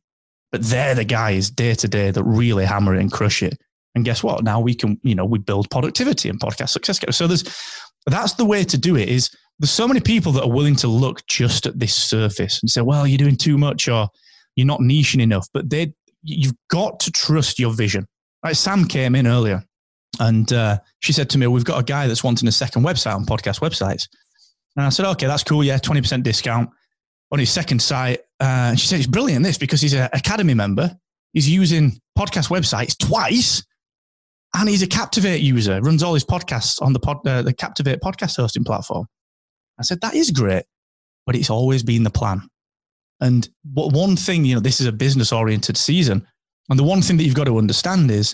[0.52, 3.58] but they're the guys day to day that really hammer it and crush it.
[3.96, 4.44] And guess what?
[4.44, 7.00] Now we can, you know, we build productivity and podcast success.
[7.16, 7.44] So there's
[8.06, 9.10] that's the way to do it.
[9.10, 12.70] Is there's so many people that are willing to look just at this surface and
[12.70, 14.08] say, well, you're doing too much or
[14.56, 15.48] you're not niching enough.
[15.54, 18.08] But they, you've got to trust your vision.
[18.44, 18.56] Right?
[18.56, 19.64] Sam came in earlier
[20.20, 23.16] and uh, she said to me, we've got a guy that's wanting a second website
[23.16, 24.08] on podcast websites.
[24.78, 25.64] And I said, okay, that's cool.
[25.64, 26.70] Yeah, 20% discount
[27.32, 28.22] on his second site.
[28.40, 30.96] Uh, she said it's brilliant this because he's an academy member.
[31.34, 33.64] He's using podcast websites twice,
[34.56, 35.80] and he's a Captivate user.
[35.82, 39.06] Runs all his podcasts on the pod, uh, the Captivate podcast hosting platform.
[39.80, 40.64] I said that is great,
[41.26, 42.42] but it's always been the plan.
[43.22, 46.26] And what one thing, you know, this is a business oriented season,
[46.70, 48.34] and the one thing that you've got to understand is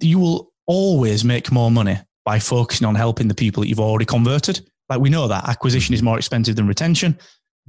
[0.00, 4.04] you will always make more money by focusing on helping the people that you've already
[4.04, 4.64] converted.
[4.88, 7.18] Like we know that acquisition is more expensive than retention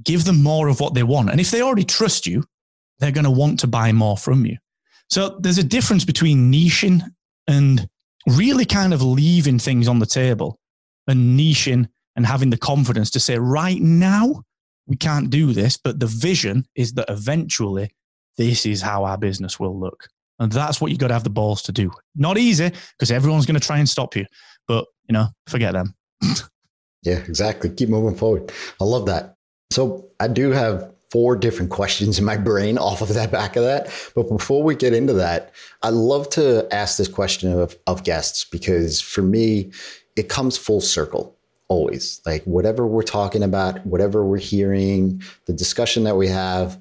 [0.02, 1.30] give them more of what they want.
[1.30, 2.44] And if they already trust you,
[2.98, 4.56] they're going to want to buy more from you.
[5.10, 7.02] So there's a difference between niching
[7.46, 7.88] and
[8.26, 10.58] really kind of leaving things on the table
[11.06, 14.42] and niching and having the confidence to say, right now,
[14.86, 17.90] we can't do this, but the vision is that eventually
[18.36, 20.08] this is how our business will look.
[20.38, 21.90] And that's what you've got to have the balls to do.
[22.16, 24.26] Not easy because everyone's going to try and stop you,
[24.66, 25.94] but you know, forget them.
[27.04, 27.68] Yeah, exactly.
[27.70, 28.50] Keep moving forward.
[28.80, 29.34] I love that.
[29.74, 33.64] So I do have four different questions in my brain off of that back of
[33.64, 33.88] that.
[34.14, 38.44] But before we get into that, I love to ask this question of, of guests
[38.44, 39.72] because for me,
[40.16, 42.20] it comes full circle always.
[42.24, 46.78] Like whatever we're talking about, whatever we're hearing, the discussion that we have,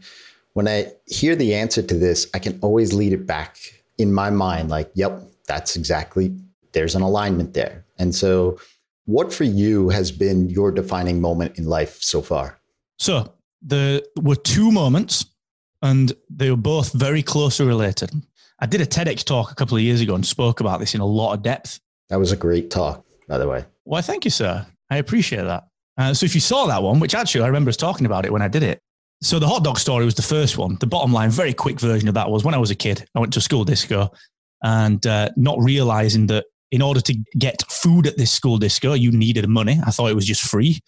[0.54, 3.58] when I hear the answer to this, I can always lead it back
[3.98, 6.36] in my mind like, yep, that's exactly,
[6.74, 7.86] there's an alignment there.
[7.98, 8.60] And so,
[9.06, 12.60] what for you has been your defining moment in life so far?
[13.04, 15.26] So, there were two moments,
[15.82, 18.12] and they were both very closely related.
[18.62, 21.02] I did a TEDx talk a couple of years ago and spoke about this in
[21.02, 21.82] a lot of depth.
[22.08, 23.66] That was a great talk, by the way.
[23.84, 24.66] Well, thank you, sir.
[24.90, 25.68] I appreciate that.
[25.98, 28.32] Uh, so, if you saw that one, which actually I remember us talking about it
[28.32, 28.80] when I did it,
[29.22, 30.78] so the hot dog story was the first one.
[30.80, 33.20] The bottom line, very quick version of that was when I was a kid, I
[33.20, 34.14] went to a school disco
[34.62, 39.12] and uh, not realizing that in order to get food at this school disco, you
[39.12, 39.82] needed money.
[39.86, 40.80] I thought it was just free.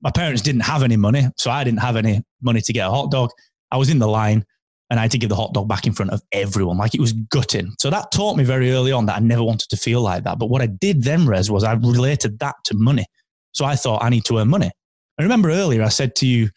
[0.00, 2.90] My parents didn't have any money, so I didn't have any money to get a
[2.90, 3.30] hot dog.
[3.70, 4.44] I was in the line
[4.90, 6.78] and I had to give the hot dog back in front of everyone.
[6.78, 7.74] Like it was gutting.
[7.78, 10.38] So that taught me very early on that I never wanted to feel like that.
[10.38, 13.04] But what I did then, Rez, was I related that to money.
[13.52, 14.70] So I thought I need to earn money.
[15.18, 16.50] I remember earlier I said to you,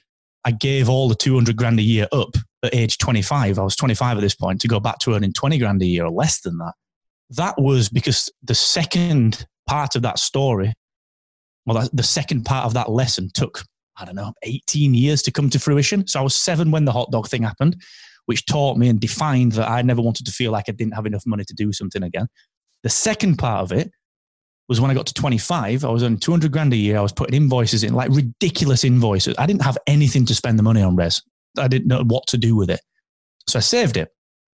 [0.46, 3.60] I gave all the 200 grand a year up at age 25.
[3.60, 6.06] I was 25 at this point to go back to earning 20 grand a year
[6.06, 6.74] or less than that.
[7.32, 10.74] That was because the second part of that story,
[11.66, 13.64] well, the second part of that lesson took,
[13.98, 16.08] I don't know, 18 years to come to fruition.
[16.08, 17.82] So I was seven when the hot dog thing happened,
[18.26, 21.06] which taught me and defined that I never wanted to feel like I didn't have
[21.06, 22.28] enough money to do something again.
[22.84, 23.92] The second part of it
[24.68, 26.98] was when I got to 25, I was earning 200 grand a year.
[26.98, 29.36] I was putting invoices in, like ridiculous invoices.
[29.38, 31.22] I didn't have anything to spend the money on, Rez.
[31.58, 32.80] I didn't know what to do with it.
[33.48, 34.10] So I saved it.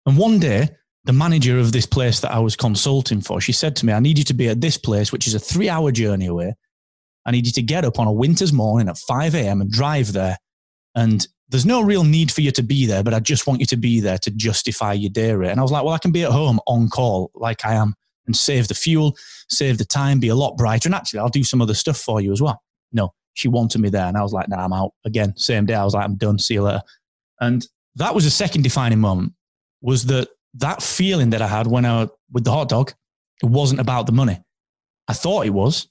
[0.06, 0.70] And one day,
[1.04, 4.00] the manager of this place that I was consulting for, she said to me, I
[4.00, 6.54] need you to be at this place, which is a three hour journey away.
[7.28, 9.60] I need you to get up on a winter's morning at 5 a.m.
[9.60, 10.38] and drive there.
[10.94, 13.66] And there's no real need for you to be there, but I just want you
[13.66, 15.50] to be there to justify your day rate.
[15.50, 17.94] And I was like, well, I can be at home on call like I am
[18.26, 19.14] and save the fuel,
[19.50, 20.88] save the time, be a lot brighter.
[20.88, 22.62] And actually, I'll do some other stuff for you as well.
[22.92, 24.06] No, she wanted me there.
[24.06, 24.92] And I was like, nah, I'm out.
[25.04, 26.38] Again, same day, I was like, I'm done.
[26.38, 26.82] See you later.
[27.42, 29.34] And that was a second defining moment
[29.82, 32.94] was that that feeling that I had when I was with the hot dog,
[33.42, 34.40] it wasn't about the money.
[35.08, 35.88] I thought it was,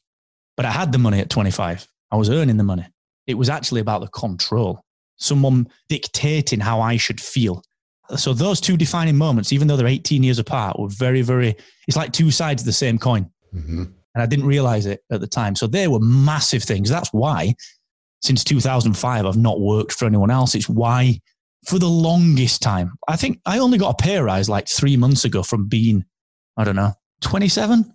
[0.58, 1.88] but I had the money at 25.
[2.12, 2.86] I was earning the money.
[3.26, 4.84] It was actually about the control.
[5.16, 7.64] Someone dictating how I should feel
[8.16, 11.56] so those two defining moments, even though they're 18 years apart, were very, very,
[11.88, 13.30] it's like two sides of the same coin.
[13.54, 13.84] Mm-hmm.
[14.16, 15.56] And I didn't realize it at the time.
[15.56, 16.90] So they were massive things.
[16.90, 17.54] That's why
[18.22, 20.56] since 2005, I've not worked for anyone else.
[20.56, 21.20] It's why
[21.66, 25.26] for the longest time, I think I only got a pay rise like three months
[25.26, 26.06] ago from being,
[26.56, 27.94] I don't know, 27,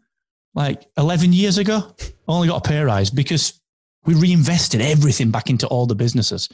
[0.55, 1.95] like 11 years ago.
[2.29, 3.61] Only got a pay rise because
[4.05, 6.49] we reinvested everything back into all the businesses.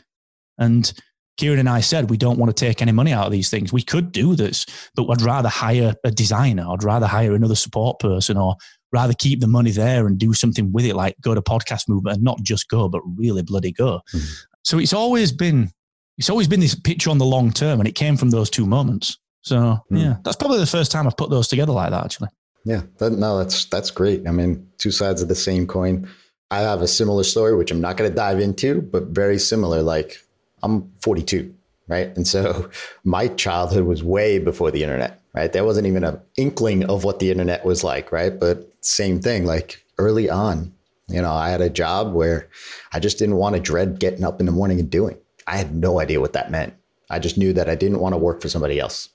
[0.58, 0.92] And
[1.37, 3.72] Kieran and I said we don't want to take any money out of these things.
[3.72, 6.66] We could do this, but I'd rather hire a designer.
[6.68, 8.56] I'd rather hire another support person or
[8.92, 12.16] rather keep the money there and do something with it, like go to podcast movement
[12.16, 14.00] and not just go, but really bloody go.
[14.12, 14.26] Mm-hmm.
[14.64, 15.70] So it's always been
[16.18, 18.66] it's always been this picture on the long term, and it came from those two
[18.66, 19.16] moments.
[19.42, 20.02] So mm.
[20.02, 22.04] yeah, that's probably the first time I've put those together like that.
[22.04, 22.28] Actually,
[22.68, 24.28] yeah, that, no, that's that's great.
[24.28, 26.07] I mean, two sides of the same coin.
[26.50, 29.81] I have a similar story, which I'm not going to dive into, but very similar.
[29.83, 30.18] Like
[30.62, 31.54] I'm 42,
[31.88, 32.14] right?
[32.14, 32.68] And so
[33.04, 35.50] my childhood was way before the internet, right?
[35.50, 38.38] There wasn't even an inkling of what the internet was like, right?
[38.38, 40.74] But same thing, like early on,
[41.09, 42.50] you know, I had a job where
[42.92, 45.16] I just didn't want to dread getting up in the morning and doing.
[45.46, 46.74] I had no idea what that meant.
[47.09, 49.09] I just knew that I didn't want to work for somebody else.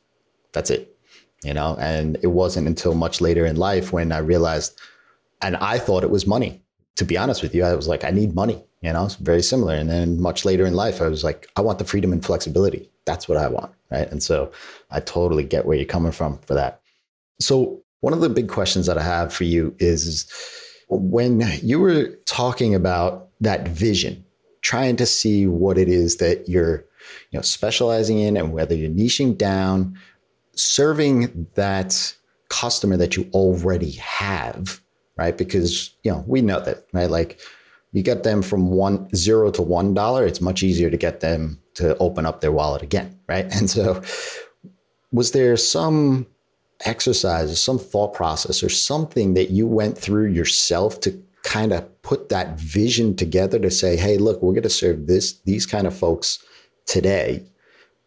[0.54, 0.93] That's it,
[1.44, 1.76] you know?
[1.80, 4.80] And it wasn't until much later in life when I realized,
[5.42, 6.62] and I thought it was money.
[6.98, 9.42] To be honest with you, I was like, I need money you know, it's very
[9.42, 9.76] similar.
[9.76, 12.90] And then much later in life, I was like, I want the freedom and flexibility.
[13.06, 13.72] That's what I want.
[13.90, 14.12] Right.
[14.12, 14.52] And so
[14.92, 16.82] I totally get where you're coming from for that.
[17.40, 20.30] So, one of the big questions that I have for you is
[20.90, 24.26] when you were talking about that vision,
[24.62, 26.84] trying to see what it is that you're,
[27.32, 29.98] you know, specializing in and whether you're niching down,
[30.56, 32.16] serving that
[32.50, 34.82] customer that you already have,
[35.18, 35.38] right?
[35.38, 37.10] Because, you know, we know that, right?
[37.10, 37.40] Like
[37.92, 41.62] you get them from one zero to one dollar, it's much easier to get them
[41.76, 43.46] to open up their wallet again, right?
[43.56, 44.02] And so,
[45.12, 46.28] was there some
[46.86, 52.02] exercise or some thought process or something that you went through yourself to kind of
[52.02, 55.88] put that vision together to say, hey, look, we're going to serve this these kind
[55.88, 56.44] of folks
[56.86, 57.46] today,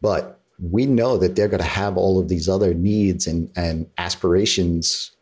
[0.01, 3.89] but we know that they're going to have all of these other needs and, and
[3.99, 5.13] aspirations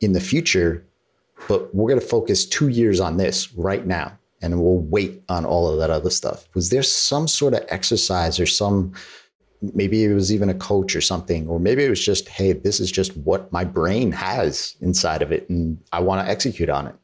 [0.00, 0.84] in the future
[1.48, 4.18] but we're going to focus two years on this right now.
[4.42, 6.46] and we'll wait on all of that other stuff.
[6.54, 8.92] Was there some sort of exercise or some
[9.72, 12.78] maybe it was even a coach or something or maybe it was just hey this
[12.78, 16.86] is just what my brain has inside of it and I want to execute on
[16.86, 16.94] it.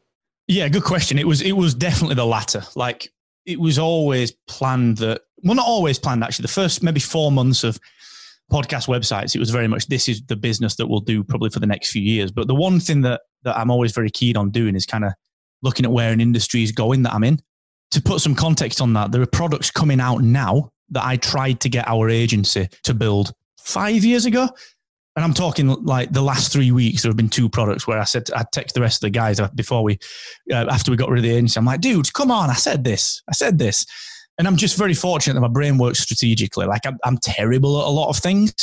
[0.47, 1.19] Yeah, good question.
[1.19, 2.63] It was it was definitely the latter.
[2.77, 3.11] Like
[3.47, 6.45] it was always planned that well not always planned actually.
[6.45, 7.79] The first maybe 4 months of
[8.51, 11.61] podcast websites it was very much this is the business that we'll do probably for
[11.61, 12.31] the next few years.
[12.31, 15.13] But the one thing that that I'm always very keen on doing is kind of
[15.63, 17.41] looking at where an industry is going that I'm in.
[17.93, 21.61] To put some context on that, there are products coming out now that I tried
[21.61, 24.49] to get our agency to build five years ago.
[25.15, 28.05] And I'm talking like the last three weeks, there have been two products where I
[28.05, 29.99] said, I text the rest of the guys before we,
[30.51, 31.59] uh, after we got rid of the agency.
[31.59, 32.49] I'm like, dude, come on.
[32.49, 33.23] I said this.
[33.29, 33.85] I said this.
[34.39, 36.65] And I'm just very fortunate that my brain works strategically.
[36.65, 38.55] Like I'm, I'm terrible at a lot of things,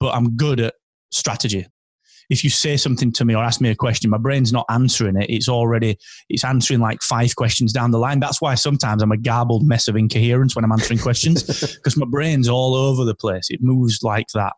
[0.00, 0.74] but I'm good at
[1.10, 1.66] strategy
[2.30, 5.16] if you say something to me or ask me a question, my brain's not answering
[5.16, 5.28] it.
[5.28, 8.20] It's already it's answering like five questions down the line.
[8.20, 11.42] That's why sometimes I'm a garbled mess of incoherence when I'm answering questions
[11.76, 13.50] because my brain's all over the place.
[13.50, 14.54] It moves like that.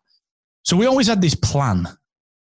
[0.67, 1.87] So we always had this plan.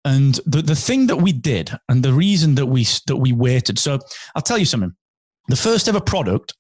[0.07, 3.79] And the, the thing that we did and the reason that we that we waited.
[3.79, 3.99] So
[4.35, 4.95] I'll tell you something.
[5.49, 6.55] The first ever product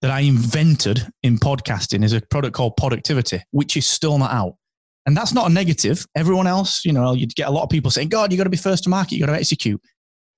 [0.00, 4.54] that I invented in podcasting is a product called Productivity, which is still not out.
[5.04, 6.06] And that's not a negative.
[6.16, 8.50] Everyone else, you know, you'd get a lot of people saying, God, you got to
[8.50, 9.80] be first to market, you got to execute.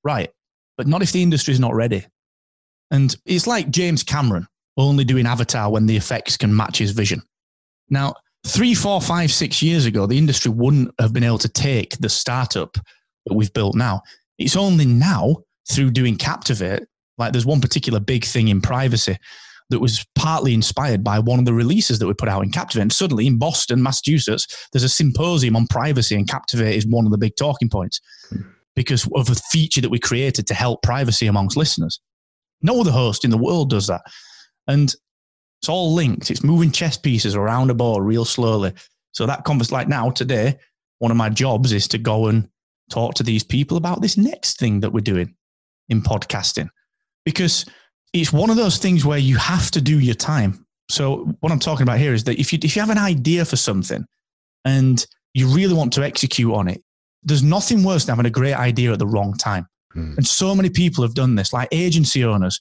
[0.02, 0.30] Right.
[0.76, 2.04] But not if the industry is not ready.
[2.90, 7.22] And it's like James Cameron only doing Avatar when the effects can match his vision.
[7.90, 8.14] Now,
[8.46, 12.08] three, four, five, six years ago, the industry wouldn't have been able to take the
[12.08, 12.76] startup
[13.26, 14.02] that we've built now.
[14.38, 15.36] It's only now
[15.70, 19.16] through doing Captivate, like there's one particular big thing in privacy
[19.70, 22.82] that was partly inspired by one of the releases that we put out in Captivate.
[22.82, 27.12] And suddenly in Boston, Massachusetts, there's a symposium on privacy, and Captivate is one of
[27.12, 28.00] the big talking points
[28.76, 32.00] because of a feature that we created to help privacy amongst listeners.
[32.60, 34.02] No other host in the world does that.
[34.66, 34.94] And
[35.64, 36.30] it's all linked.
[36.30, 38.74] It's moving chess pieces around a board real slowly.
[39.12, 40.58] So that converse like now, today,
[40.98, 42.46] one of my jobs is to go and
[42.90, 45.34] talk to these people about this next thing that we're doing
[45.88, 46.68] in podcasting.
[47.24, 47.64] Because
[48.12, 50.66] it's one of those things where you have to do your time.
[50.90, 53.46] So what I'm talking about here is that if you if you have an idea
[53.46, 54.04] for something
[54.66, 56.82] and you really want to execute on it,
[57.22, 59.66] there's nothing worse than having a great idea at the wrong time.
[59.96, 60.18] Mm.
[60.18, 62.60] And so many people have done this, like agency owners.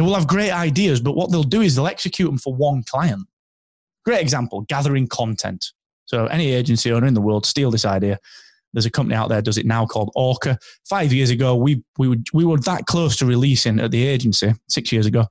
[0.00, 2.84] They will have great ideas, but what they'll do is they'll execute them for one
[2.84, 3.26] client.
[4.06, 5.66] Great example, gathering content.
[6.06, 8.18] So any agency owner in the world steal this idea
[8.72, 10.58] there's a company out there does it now called Orca.
[10.88, 14.54] Five years ago, we we were we were that close to releasing at the agency
[14.68, 15.26] six years ago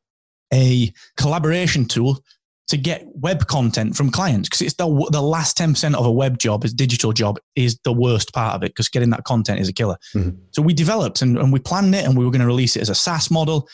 [0.53, 2.21] a collaboration tool
[2.67, 6.11] to get web content from clients because it's the the last ten percent of a
[6.11, 9.59] web job, a digital job, is the worst part of it because getting that content
[9.59, 9.97] is a killer.
[10.13, 10.37] Mm-hmm.
[10.51, 12.81] So we developed and, and we planned it and we were going to release it
[12.81, 13.67] as a SaaS model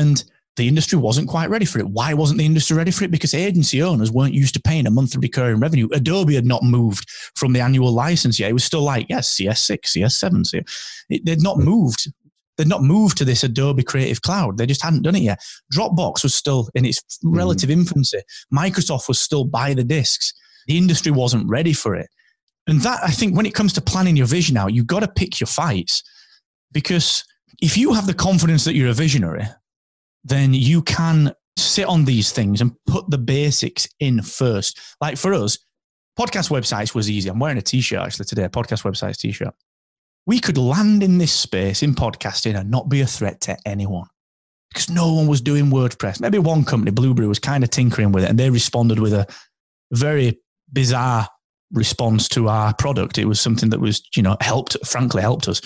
[0.00, 0.24] and
[0.56, 1.88] the industry wasn't quite ready for it.
[1.88, 3.10] Why wasn't the industry ready for it?
[3.10, 5.88] Because agency owners weren't used to paying a monthly recurring revenue.
[5.92, 8.50] Adobe had not moved from the annual license yet.
[8.50, 10.64] It was still like, yes, CS6, CS7.
[11.08, 12.12] It, they'd not moved.
[12.56, 14.58] They'd not moved to this Adobe Creative Cloud.
[14.58, 15.40] They just hadn't done it yet.
[15.72, 17.34] Dropbox was still in its mm.
[17.36, 18.20] relative infancy.
[18.52, 20.34] Microsoft was still by the discs.
[20.66, 22.08] The industry wasn't ready for it.
[22.66, 25.08] And that, I think, when it comes to planning your vision out, you've got to
[25.08, 26.02] pick your fights
[26.72, 27.24] because
[27.62, 29.46] if you have the confidence that you're a visionary,
[30.24, 34.78] then you can sit on these things and put the basics in first.
[35.00, 35.58] Like for us,
[36.18, 37.28] podcast websites was easy.
[37.28, 39.54] I'm wearing a t-shirt actually today, podcast websites t-shirt.
[40.26, 44.06] We could land in this space in podcasting and not be a threat to anyone
[44.72, 46.20] because no one was doing WordPress.
[46.20, 49.26] Maybe one company, Blubrry, was kind of tinkering with it and they responded with a
[49.92, 50.40] very
[50.72, 51.26] bizarre
[51.72, 53.18] response to our product.
[53.18, 55.60] It was something that was, you know, helped, frankly, helped us.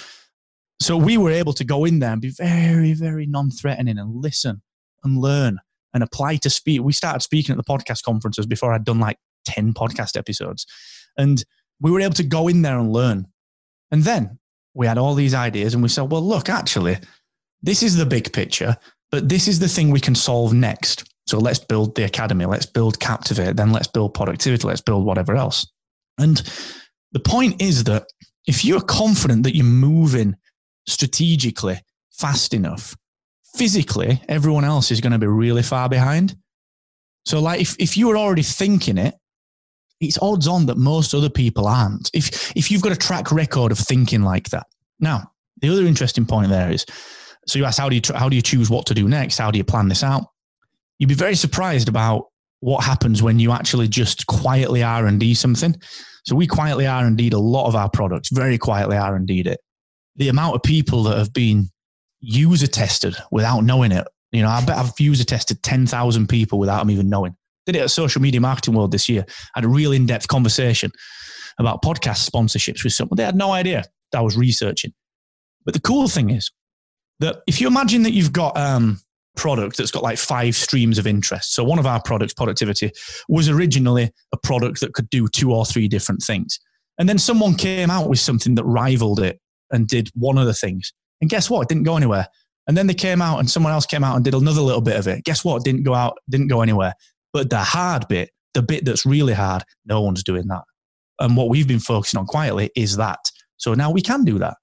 [0.81, 4.15] So we were able to go in there and be very, very non threatening and
[4.15, 4.63] listen
[5.03, 5.59] and learn
[5.93, 6.83] and apply to speak.
[6.83, 10.67] We started speaking at the podcast conferences before I'd done like 10 podcast episodes.
[11.17, 11.45] And
[11.81, 13.27] we were able to go in there and learn.
[13.91, 14.39] And then
[14.75, 16.99] we had all these ideas and we said, well, look, actually,
[17.63, 18.77] this is the big picture,
[19.11, 21.05] but this is the thing we can solve next.
[21.27, 25.37] So let's build the academy, let's build Captivate, then let's build productivity, let's build whatever
[25.37, 25.67] else.
[26.19, 26.43] And
[27.13, 28.07] the point is that
[28.47, 30.37] if you're confident that you're moving
[30.87, 31.81] strategically
[32.13, 32.97] fast enough,
[33.57, 36.37] physically, everyone else is going to be really far behind.
[37.27, 39.15] So, like, if, if you were already thinking it,
[40.01, 42.11] it's odds on that most other people aren't.
[42.13, 44.67] If if you've got a track record of thinking like that.
[45.01, 46.85] Now, the other interesting point there is,
[47.47, 49.39] so you ask, how do you how do you choose what to do next?
[49.39, 50.25] How do you plan this out?
[50.99, 52.27] You'd be very surprised about
[52.61, 55.77] what happens when you actually just quietly R and D something.
[56.25, 59.27] So we quietly R and D a lot of our products, very quietly R and
[59.27, 59.61] D it
[60.17, 61.69] the amount of people that have been
[62.21, 66.81] user tested without knowing it You know, I bet I've user tested 10,000 people without
[66.81, 67.37] them even knowing.
[67.67, 69.25] Did it at Social Media Marketing World this year.
[69.55, 70.91] Had a real in depth conversation
[71.59, 73.17] about podcast sponsorships with someone.
[73.17, 74.93] They had no idea that I was researching.
[75.65, 76.51] But the cool thing is
[77.21, 79.01] that if you imagine that you've got um,
[79.37, 81.55] product that's got like five streams of interest.
[81.55, 82.93] So one of our products, productivity,
[83.29, 86.59] was originally a product that could do two or three different things.
[86.99, 89.41] And then someone came out with something that rivaled it
[89.75, 90.93] and did one of the things.
[91.21, 91.63] And guess what?
[91.63, 92.29] It didn't go anywhere.
[92.67, 94.97] And then they came out and someone else came out and did another little bit
[94.97, 95.25] of it.
[95.25, 95.65] Guess what?
[95.65, 96.95] Didn't go out, didn't go anywhere.
[97.33, 100.63] But the hard bit, the bit that's really hard, no one's doing that.
[101.21, 103.19] And what we've been focusing on quietly is that.
[103.57, 104.57] So now we can do that.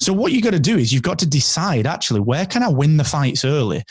[0.00, 2.68] So what you've got to do is you've got to decide actually where can I
[2.68, 3.82] win the fights early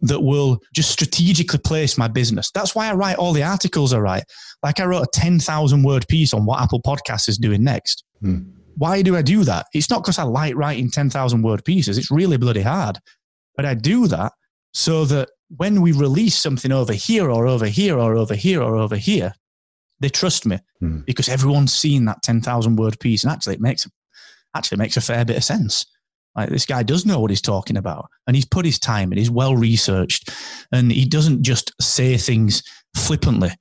[0.00, 2.50] that will just strategically place my business.
[2.52, 4.24] That's why I write all the articles I write.
[4.62, 8.04] Like I wrote a 10,000 word piece on what Apple Podcast is doing next.
[8.20, 8.42] Hmm.
[8.76, 9.66] Why do I do that?
[9.72, 11.98] It's not because I like writing 10,000 word pieces.
[11.98, 12.98] It's really bloody hard.
[13.56, 14.32] But I do that
[14.72, 18.76] so that when we release something over here or over here or over here or
[18.76, 19.34] over here,
[20.00, 21.00] they trust me hmm.
[21.06, 23.22] because everyone's seen that 10,000 word piece.
[23.22, 23.88] And actually, it makes,
[24.54, 25.86] actually makes a fair bit of sense.
[26.34, 29.18] Like this guy does know what he's talking about, and he's put his time in.
[29.18, 30.30] He's well researched,
[30.72, 32.62] and he doesn't just say things
[32.96, 33.52] flippantly.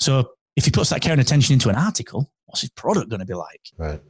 [0.00, 3.20] So if he puts that care and attention into an article, what's his product going
[3.20, 3.60] to be like?
[3.76, 4.00] Right.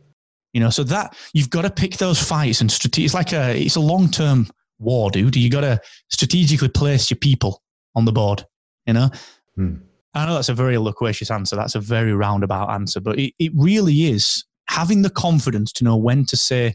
[0.58, 3.56] You know, so that you've got to pick those fights and strate- It's like a
[3.56, 4.48] it's a long term
[4.80, 5.36] war, dude.
[5.36, 7.62] You got to strategically place your people
[7.94, 8.44] on the board.
[8.84, 9.10] You know.
[9.54, 9.74] Hmm.
[10.14, 11.54] I know that's a very loquacious answer.
[11.54, 15.96] That's a very roundabout answer, but it, it really is having the confidence to know
[15.96, 16.74] when to say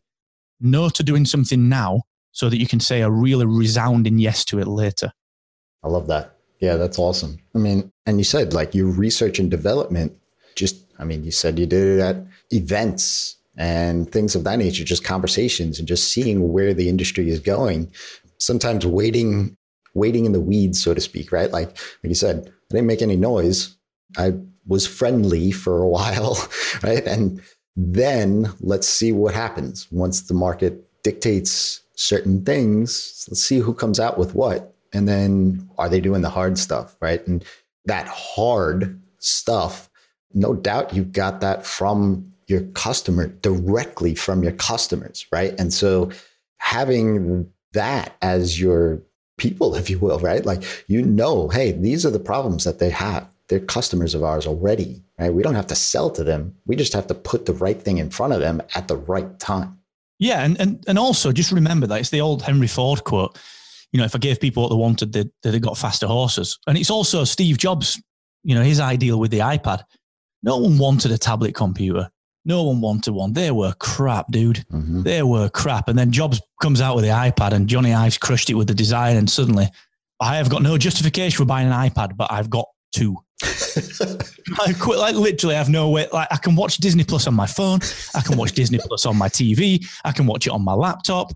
[0.61, 4.59] no to doing something now so that you can say a really resounding yes to
[4.59, 5.11] it later.
[5.83, 6.37] I love that.
[6.61, 7.39] Yeah, that's awesome.
[7.53, 10.13] I mean, and you said like your research and development,
[10.55, 14.83] just, I mean, you said you did it at events and things of that nature,
[14.83, 17.91] just conversations and just seeing where the industry is going.
[18.39, 19.55] Sometimes waiting,
[19.93, 21.51] waiting in the weeds, so to speak, right?
[21.51, 23.75] Like, like you said, I didn't make any noise.
[24.17, 24.33] I
[24.65, 26.37] was friendly for a while,
[26.81, 27.05] right?
[27.05, 27.41] And
[27.75, 33.25] then let's see what happens once the market dictates certain things.
[33.29, 34.75] Let's see who comes out with what.
[34.93, 37.25] And then are they doing the hard stuff, right?
[37.27, 37.43] And
[37.85, 39.89] that hard stuff,
[40.33, 45.53] no doubt you've got that from your customer directly from your customers, right?
[45.59, 46.11] And so
[46.57, 49.01] having that as your
[49.37, 50.45] people, if you will, right?
[50.45, 53.29] Like you know, hey, these are the problems that they have.
[53.49, 55.33] They're customers of ours already right?
[55.33, 56.55] We don't have to sell to them.
[56.65, 59.39] We just have to put the right thing in front of them at the right
[59.39, 59.79] time.
[60.19, 63.37] Yeah, and and and also just remember that it's the old Henry Ford quote.
[63.91, 66.59] You know, if I gave people what they wanted, they they got faster horses.
[66.67, 68.01] And it's also Steve Jobs.
[68.43, 69.83] You know, his ideal with the iPad.
[70.43, 72.09] No one wanted a tablet computer.
[72.45, 73.33] No one wanted one.
[73.33, 74.65] They were crap, dude.
[74.71, 75.03] Mm-hmm.
[75.03, 75.87] They were crap.
[75.87, 78.73] And then Jobs comes out with the iPad, and Jony Ives crushed it with the
[78.73, 79.15] design.
[79.15, 79.69] And suddenly,
[80.19, 83.17] I have got no justification for buying an iPad, but I've got two.
[84.61, 87.33] I quit like literally I have no way like I can watch Disney Plus on
[87.33, 87.79] my phone,
[88.15, 91.31] I can watch Disney Plus on my TV, I can watch it on my laptop.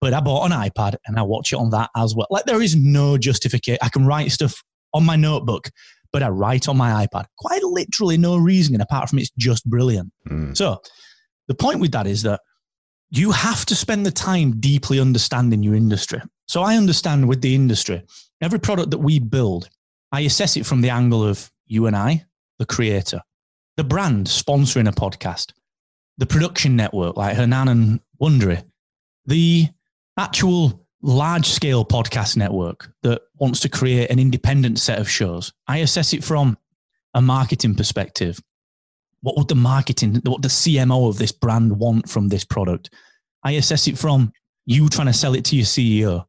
[0.00, 2.26] But I bought an iPad and I watch it on that as well.
[2.30, 3.78] Like there is no justification.
[3.82, 4.62] I can write stuff
[4.92, 5.70] on my notebook,
[6.14, 7.24] but I write on my iPad.
[7.38, 10.12] Quite literally no reason apart from it's just brilliant.
[10.30, 10.56] Mm.
[10.56, 10.80] So
[11.48, 12.40] the point with that is that
[13.10, 16.22] you have to spend the time deeply understanding your industry.
[16.46, 18.04] So I understand with the industry,
[18.40, 19.68] every product that we build
[20.12, 22.24] I assess it from the angle of you and I,
[22.60, 23.20] the creator,
[23.76, 25.52] the brand sponsoring a podcast,
[26.18, 28.62] the production network like Hernan and Wondery,
[29.26, 29.66] the
[30.16, 35.52] actual large scale podcast network that wants to create an independent set of shows.
[35.68, 36.56] I assess it from
[37.12, 38.40] a marketing perspective.
[39.20, 42.88] What would the marketing, what the CMO of this brand want from this product?
[43.42, 44.32] I assess it from
[44.64, 46.24] you trying to sell it to your CEO.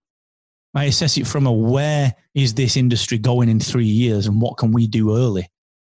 [0.73, 4.57] I assess it from a where is this industry going in three years and what
[4.57, 5.49] can we do early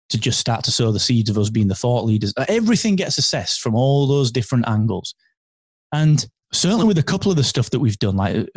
[0.07, 2.33] to just start to sow the seeds of us being the thought leaders.
[2.47, 5.13] Everything gets assessed from all those different angles.
[5.91, 8.47] And certainly with a couple of the stuff that we've done, like,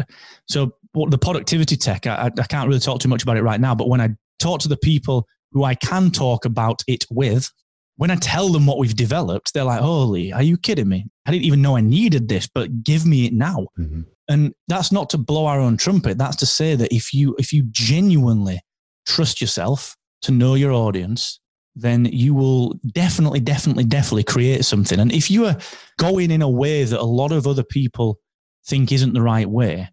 [0.48, 3.60] so what the productivity tech, I, I can't really talk too much about it right
[3.60, 7.50] now, but when I talk to the people who I can talk about it with,
[7.96, 11.06] when I tell them what we've developed, they're like, holy, are you kidding me?
[11.26, 13.68] I didn't even know I needed this, but give me it now.
[13.78, 14.02] Mm-hmm.
[14.28, 16.16] And that's not to blow our own trumpet.
[16.16, 18.60] That's to say that if you if you genuinely
[19.06, 21.38] trust yourself to know your audience,
[21.74, 25.00] then you will definitely, definitely, definitely create something.
[25.00, 25.56] And if you are
[25.98, 28.18] going in a way that a lot of other people
[28.66, 29.88] think isn't the right way,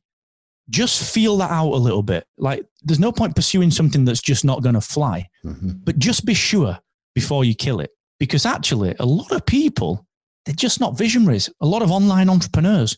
[0.70, 2.26] just feel that out a little bit.
[2.38, 5.72] Like there's no point pursuing something that's just not going to fly, mm-hmm.
[5.84, 6.78] but just be sure
[7.16, 7.92] before you kill it.
[8.20, 10.06] Because actually, a lot of people,
[10.46, 11.50] they're just not visionaries.
[11.62, 12.98] A lot of online entrepreneurs,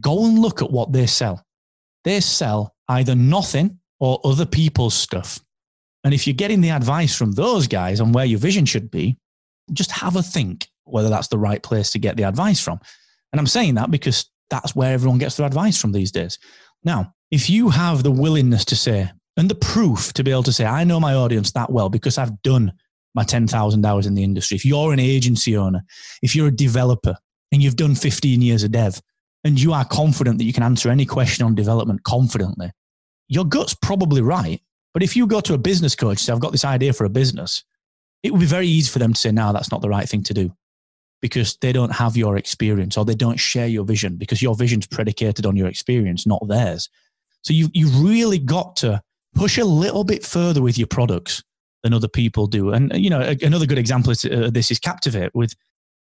[0.00, 1.44] go and look at what they sell.
[2.06, 5.40] they sell either nothing or other people's stuff.
[6.06, 9.18] And if you're getting the advice from those guys on where your vision should be,
[9.72, 12.78] just have a think whether that's the right place to get the advice from.
[13.32, 16.38] And I'm saying that because that's where everyone gets their advice from these days.
[16.84, 20.52] Now, if you have the willingness to say, and the proof to be able to
[20.52, 22.72] say, I know my audience that well because I've done
[23.16, 24.54] my 10,000 hours in the industry.
[24.54, 25.82] If you're an agency owner,
[26.22, 27.16] if you're a developer
[27.50, 29.02] and you've done 15 years of dev
[29.42, 32.70] and you are confident that you can answer any question on development confidently,
[33.26, 34.60] your gut's probably right.
[34.96, 37.10] But if you go to a business coach say, I've got this idea for a
[37.10, 37.62] business,
[38.22, 40.22] it would be very easy for them to say, no, that's not the right thing
[40.22, 40.56] to do
[41.20, 44.86] because they don't have your experience or they don't share your vision because your vision's
[44.86, 46.88] predicated on your experience, not theirs.
[47.42, 49.02] So you, you've really got to
[49.34, 51.44] push a little bit further with your products
[51.82, 52.70] than other people do.
[52.70, 55.54] And, you know, another good example of uh, this is Captivate with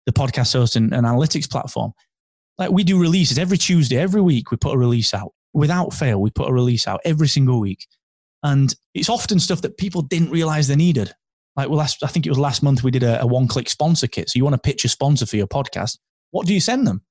[0.07, 1.93] the podcast host and, and analytics platform.
[2.57, 5.33] Like we do releases every Tuesday, every week, we put a release out.
[5.53, 7.85] Without fail, we put a release out every single week.
[8.43, 11.13] And it's often stuff that people didn't realize they needed.
[11.55, 13.69] Like, well, last, I think it was last month we did a, a one click
[13.69, 14.29] sponsor kit.
[14.29, 15.97] So you want to pitch a sponsor for your podcast.
[16.31, 17.01] What do you send them?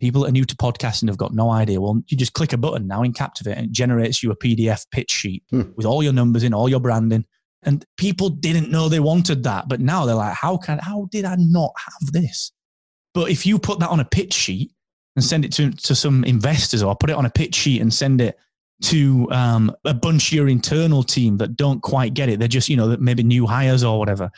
[0.00, 1.80] People that are new to podcasting have got no idea.
[1.80, 4.86] Well, you just click a button now in Captivate and it generates you a PDF
[4.92, 5.62] pitch sheet hmm.
[5.76, 7.24] with all your numbers in, all your branding.
[7.64, 9.68] And people didn't know they wanted that.
[9.68, 12.52] But now they're like, how can, how did I not have this?
[13.12, 14.72] But if you put that on a pitch sheet
[15.16, 17.92] and send it to, to some investors or put it on a pitch sheet and
[17.92, 18.38] send it
[18.82, 22.68] to um, a bunch of your internal team that don't quite get it, they're just,
[22.68, 24.30] you know, maybe new hires or whatever.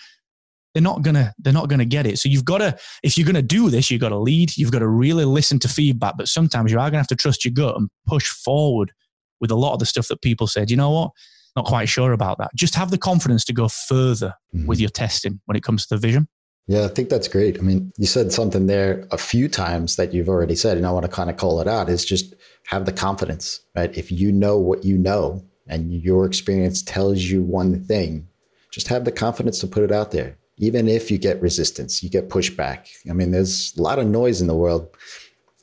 [0.73, 2.19] They're not gonna, they're not gonna get it.
[2.19, 4.57] So you've got to, if you're gonna do this, you've got to lead.
[4.57, 6.15] You've got to really listen to feedback.
[6.17, 8.93] But sometimes you are gonna have to trust your gut and push forward
[9.41, 10.71] with a lot of the stuff that people said.
[10.71, 11.11] You know what?
[11.57, 12.51] not quite sure about that.
[12.55, 14.67] Just have the confidence to go further mm-hmm.
[14.67, 16.29] with your testing when it comes to the vision.
[16.67, 17.59] Yeah, I think that's great.
[17.59, 20.93] I mean, you said something there a few times that you've already said, and I
[20.93, 22.35] want to kind of call it out is just
[22.67, 23.97] have the confidence, right?
[23.97, 28.29] If you know what you know and your experience tells you one thing,
[28.71, 30.37] just have the confidence to put it out there.
[30.59, 32.87] Even if you get resistance, you get pushback.
[33.09, 34.89] I mean, there's a lot of noise in the world,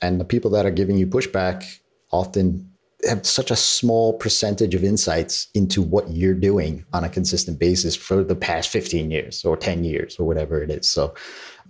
[0.02, 1.80] and the people that are giving you pushback
[2.12, 2.72] often
[3.08, 7.96] have such a small percentage of insights into what you're doing on a consistent basis
[7.96, 10.90] for the past 15 years or 10 years or whatever it is.
[10.90, 11.14] So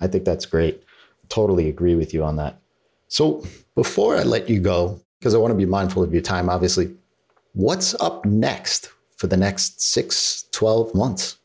[0.01, 0.83] I think that's great.
[1.29, 2.59] Totally agree with you on that.
[3.07, 6.49] So before I let you go, because I want to be mindful of your time,
[6.49, 6.95] obviously,
[7.53, 11.37] what's up next for the next six, 12 months?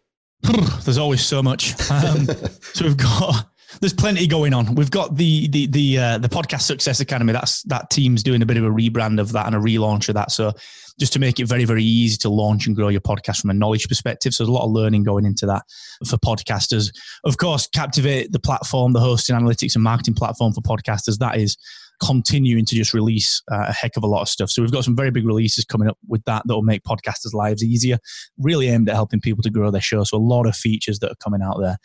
[0.84, 1.72] There's always so much.
[1.90, 2.26] Um,
[2.74, 3.51] so we've got
[3.82, 4.76] there's plenty going on.
[4.76, 7.32] We've got the the the uh, the podcast success academy.
[7.32, 10.14] That's that team's doing a bit of a rebrand of that and a relaunch of
[10.14, 10.30] that.
[10.30, 10.52] So
[11.00, 13.54] just to make it very very easy to launch and grow your podcast from a
[13.54, 14.34] knowledge perspective.
[14.34, 15.64] So there's a lot of learning going into that
[16.06, 16.96] for podcasters.
[17.24, 21.18] Of course, Captivate, the platform, the hosting, analytics, and marketing platform for podcasters.
[21.18, 21.56] That is
[22.02, 24.50] continuing to just release uh, a heck of a lot of stuff.
[24.50, 27.34] So we've got some very big releases coming up with that that will make podcasters'
[27.34, 27.98] lives easier.
[28.38, 30.04] Really aimed at helping people to grow their show.
[30.04, 31.76] So a lot of features that are coming out there,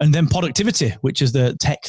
[0.00, 1.80] and then productivity, which is the tech.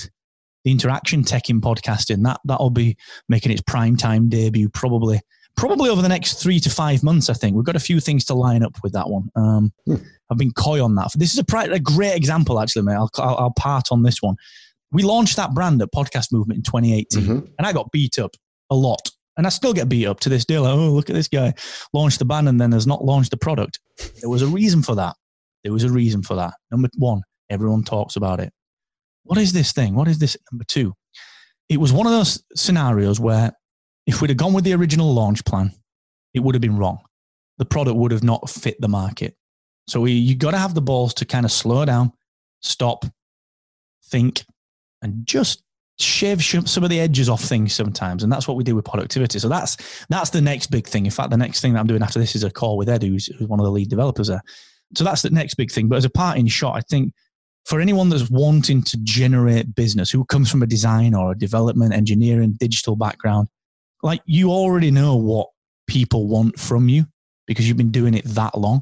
[0.66, 2.98] The interaction tech in podcasting that that'll be
[3.30, 5.22] making its prime time debut probably
[5.56, 7.30] probably over the next three to five months.
[7.30, 9.30] I think we've got a few things to line up with that one.
[9.36, 9.96] Um, hmm.
[10.30, 11.12] I've been coy on that.
[11.16, 12.96] This is a, a great example, actually, mate.
[12.96, 14.36] I'll, I'll, I'll part on this one
[14.92, 17.46] we launched that brand at Podcast Movement in 2018, mm-hmm.
[17.58, 18.32] and I got beat up
[18.70, 19.10] a lot.
[19.38, 20.58] And I still get beat up to this day.
[20.58, 21.54] Like, oh, look at this guy
[21.94, 23.80] launched the band and then has not launched the product.
[24.20, 25.16] There was a reason for that.
[25.64, 26.56] There was a reason for that.
[26.72, 28.52] Number one, everyone talks about it.
[29.24, 29.94] What is this thing?
[29.94, 30.38] What is this?
[30.52, 30.94] Number two,
[31.70, 33.52] it was one of those scenarios where
[34.08, 35.72] if we'd have gone with the original launch plan,
[36.34, 37.00] it would have been wrong.
[37.58, 39.36] The product would have not fit the market.
[39.88, 42.12] So we, you got to have the balls to kind of slow down,
[42.62, 43.06] stop,
[44.06, 44.46] think,
[45.02, 45.64] and just
[46.00, 49.40] shave some of the edges off things sometimes and that's what we do with productivity.
[49.40, 49.78] So that's
[50.10, 51.06] that's the next big thing.
[51.06, 53.04] In fact the next thing that i'm doing after this is a call with ed
[53.04, 54.44] who's, who's one of the lead developers there.
[54.96, 55.88] So that's the next big thing.
[55.88, 57.14] But as a parting shot i think
[57.66, 61.94] for anyone that's wanting to generate business who comes from a design or a development
[61.94, 63.48] engineering digital background
[64.04, 65.50] like you already know what
[65.88, 67.06] people want from you
[67.48, 68.82] because you've been doing it that long.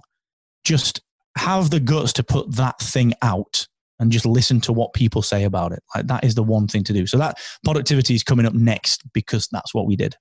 [0.63, 1.01] Just
[1.37, 3.67] have the guts to put that thing out
[3.99, 5.81] and just listen to what people say about it.
[5.95, 7.07] Like that is the one thing to do.
[7.07, 10.15] So that productivity is coming up next because that's what we did.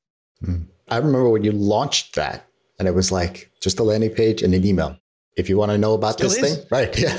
[0.44, 0.66] Mm.
[0.88, 2.46] I remember when you launched that
[2.78, 4.96] and it was like just a landing page and an email.
[5.36, 6.56] If you want to know about still this is.
[6.56, 6.96] thing, right?
[6.98, 7.18] Yeah.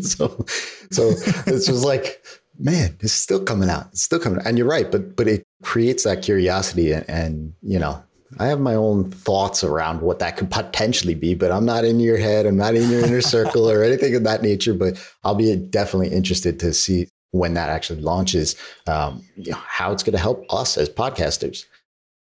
[0.00, 0.44] so,
[0.90, 1.10] so
[1.46, 2.24] it's just like,
[2.58, 3.86] man, it's still coming out.
[3.92, 4.46] It's still coming out.
[4.46, 8.02] And you're right, but but it creates that curiosity and, and you know
[8.38, 12.00] I have my own thoughts around what that could potentially be, but I'm not in
[12.00, 12.46] your head.
[12.46, 14.74] I'm not in your inner circle or anything of that nature.
[14.74, 18.56] But I'll be definitely interested to see when that actually launches,
[18.86, 21.64] um, you know, how it's going to help us as podcasters.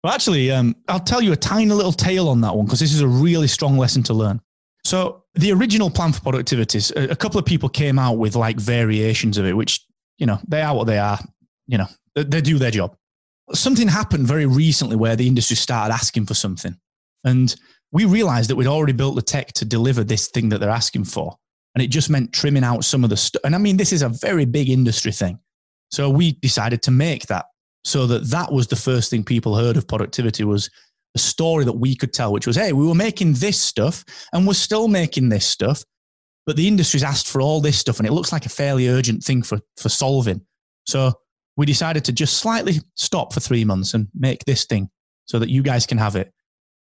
[0.03, 2.93] Well, actually, um, I'll tell you a tiny little tale on that one because this
[2.93, 4.41] is a really strong lesson to learn.
[4.83, 9.37] So, the original plan for productivities, a, couple of people came out with like variations
[9.37, 9.83] of it, which,
[10.17, 11.19] you know, they are what they are,
[11.67, 12.95] you know, they, they do their job.
[13.53, 16.77] Something happened very recently where the industry started asking for something.
[17.23, 17.55] And
[17.91, 21.05] we realized that we'd already built the tech to deliver this thing that they're asking
[21.05, 21.35] for.
[21.75, 23.41] And it just meant trimming out some of the stuff.
[23.43, 25.39] And I mean, this is a very big industry thing.
[25.91, 27.45] So we decided to make that
[27.83, 30.69] so that that was the first thing people heard of productivity was
[31.15, 34.45] a story that we could tell, which was, hey, we were making this stuff and
[34.47, 35.83] we're still making this stuff,
[36.45, 39.23] but the industry's asked for all this stuff and it looks like a fairly urgent
[39.23, 40.41] thing for, for solving.
[40.87, 41.13] So
[41.57, 44.89] we decided to just slightly stop for three months and make this thing
[45.25, 46.33] so that you guys can have it.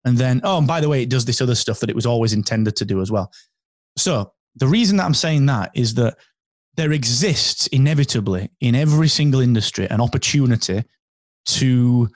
[0.06, 2.06] And then, oh, and by the way, it does this other stuff that it was
[2.06, 3.32] always intended to do as well.
[3.98, 6.18] So the reason that I'm saying that is that
[6.76, 10.84] there exists inevitably in every single industry an opportunity
[11.46, 12.10] to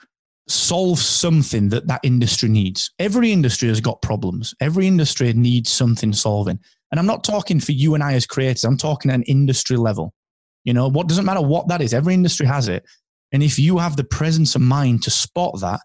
[0.48, 2.90] solve something that that industry needs.
[2.98, 4.54] Every industry has got problems.
[4.60, 6.58] Every industry needs something solving.
[6.90, 8.64] And I'm not talking for you and I as creators.
[8.64, 10.14] I'm talking at an industry level.
[10.68, 11.94] You know, what doesn't matter what that is.
[11.94, 12.84] Every industry has it.
[13.32, 15.80] And if you have the presence of mind to spot that,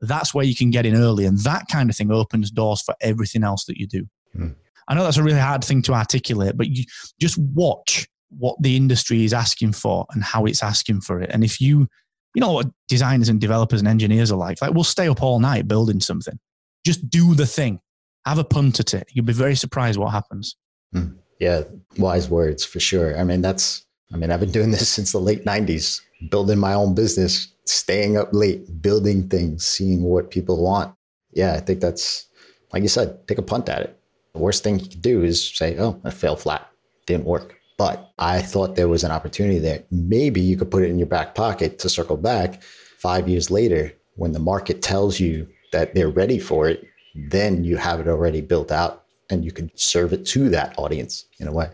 [0.00, 1.24] that's where you can get in early.
[1.24, 4.08] And that kind of thing opens doors for everything else that you do.
[4.36, 4.56] Mm.
[4.88, 6.82] I know that's a really hard thing to articulate, but you
[7.20, 11.30] just watch what the industry is asking for and how it's asking for it.
[11.32, 11.86] And if you,
[12.34, 15.38] you know what designers and developers and engineers are like, like we'll stay up all
[15.38, 16.40] night building something.
[16.84, 17.78] Just do the thing.
[18.26, 19.06] Have a punt at it.
[19.12, 20.56] You'll be very surprised what happens.
[20.92, 21.18] Mm.
[21.38, 21.62] Yeah,
[21.98, 23.16] wise words for sure.
[23.16, 26.00] I mean, that's, I mean, I've been doing this since the late 90s,
[26.30, 30.94] building my own business, staying up late, building things, seeing what people want.
[31.32, 32.26] Yeah, I think that's,
[32.72, 34.00] like you said, take a punt at it.
[34.34, 36.68] The worst thing you could do is say, oh, I failed flat,
[37.06, 37.56] didn't work.
[37.76, 39.82] But I thought there was an opportunity there.
[39.90, 42.62] Maybe you could put it in your back pocket to circle back
[42.98, 46.84] five years later when the market tells you that they're ready for it.
[47.14, 51.26] Then you have it already built out and you can serve it to that audience
[51.38, 51.70] in a way.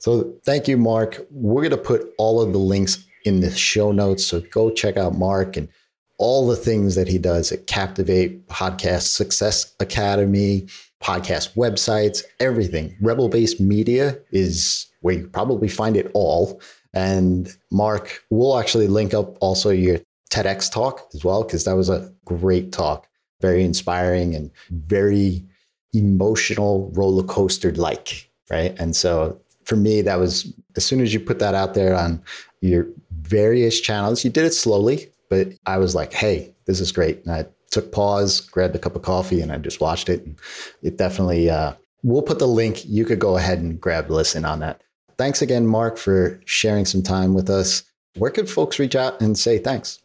[0.00, 1.26] So thank you, Mark.
[1.30, 4.26] We're going to put all of the links in the show notes.
[4.26, 5.68] So go check out Mark and
[6.18, 10.66] all the things that he does at Captivate, Podcast Success Academy,
[11.02, 12.96] podcast websites, everything.
[13.00, 16.60] Rebel Base Media is where you probably find it all.
[16.94, 19.98] And Mark, we'll actually link up also your
[20.30, 23.06] TEDx talk as well, because that was a great talk,
[23.40, 25.44] very inspiring and very
[25.92, 28.30] emotional roller coaster like.
[28.50, 28.74] Right.
[28.80, 29.40] And so
[29.70, 32.20] for me, that was as soon as you put that out there on
[32.60, 32.88] your
[33.22, 37.24] various channels, you did it slowly, but I was like, hey, this is great.
[37.24, 40.26] And I took pause, grabbed a cup of coffee, and I just watched it.
[40.82, 42.84] It definitely, uh, we'll put the link.
[42.84, 44.82] You could go ahead and grab listen on that.
[45.16, 47.84] Thanks again, Mark, for sharing some time with us.
[48.16, 50.00] Where could folks reach out and say thanks?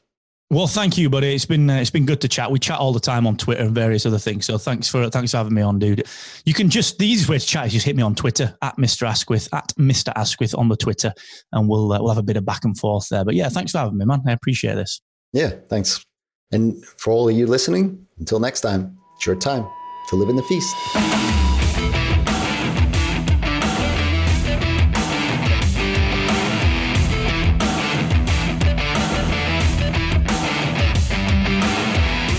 [0.51, 1.33] Well, thank you, buddy.
[1.33, 2.51] It's been uh, it's been good to chat.
[2.51, 4.45] We chat all the time on Twitter and various other things.
[4.45, 6.05] So thanks for thanks for having me on, dude.
[6.45, 8.77] You can just the easiest way to chat is just hit me on Twitter at
[8.77, 9.07] Mr.
[9.07, 10.13] Asquith at Mr.
[10.15, 11.11] Asquith on the Twitter,
[11.51, 13.25] and we'll uh, we'll have a bit of back and forth there.
[13.25, 14.21] But yeah, thanks for having me, man.
[14.27, 15.01] I appreciate this.
[15.33, 16.05] Yeah, thanks.
[16.51, 19.67] And for all of you listening, until next time, it's your time
[20.09, 21.54] to live in the feast.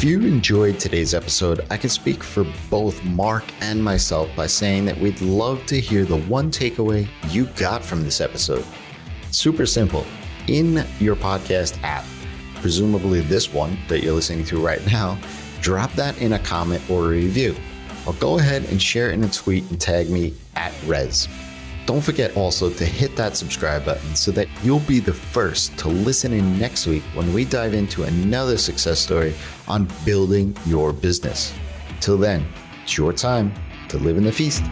[0.07, 4.97] You enjoyed today's episode, I can speak for both Mark and myself by saying that
[4.99, 8.65] we'd love to hear the one takeaway you got from this episode.
[9.33, 10.07] Super simple.
[10.47, 12.05] In your podcast app,
[12.57, 15.19] presumably this one that you're listening to right now,
[15.61, 17.57] drop that in a comment or a review.
[18.07, 21.27] Or go ahead and share it in a tweet and tag me at Rez.
[21.87, 25.89] Don't forget also to hit that subscribe button so that you'll be the first to
[25.89, 29.34] listen in next week when we dive into another success story
[29.68, 31.55] on building your business.
[32.01, 32.45] Till then,
[32.82, 33.55] it's your time
[33.89, 34.64] to live in the feast.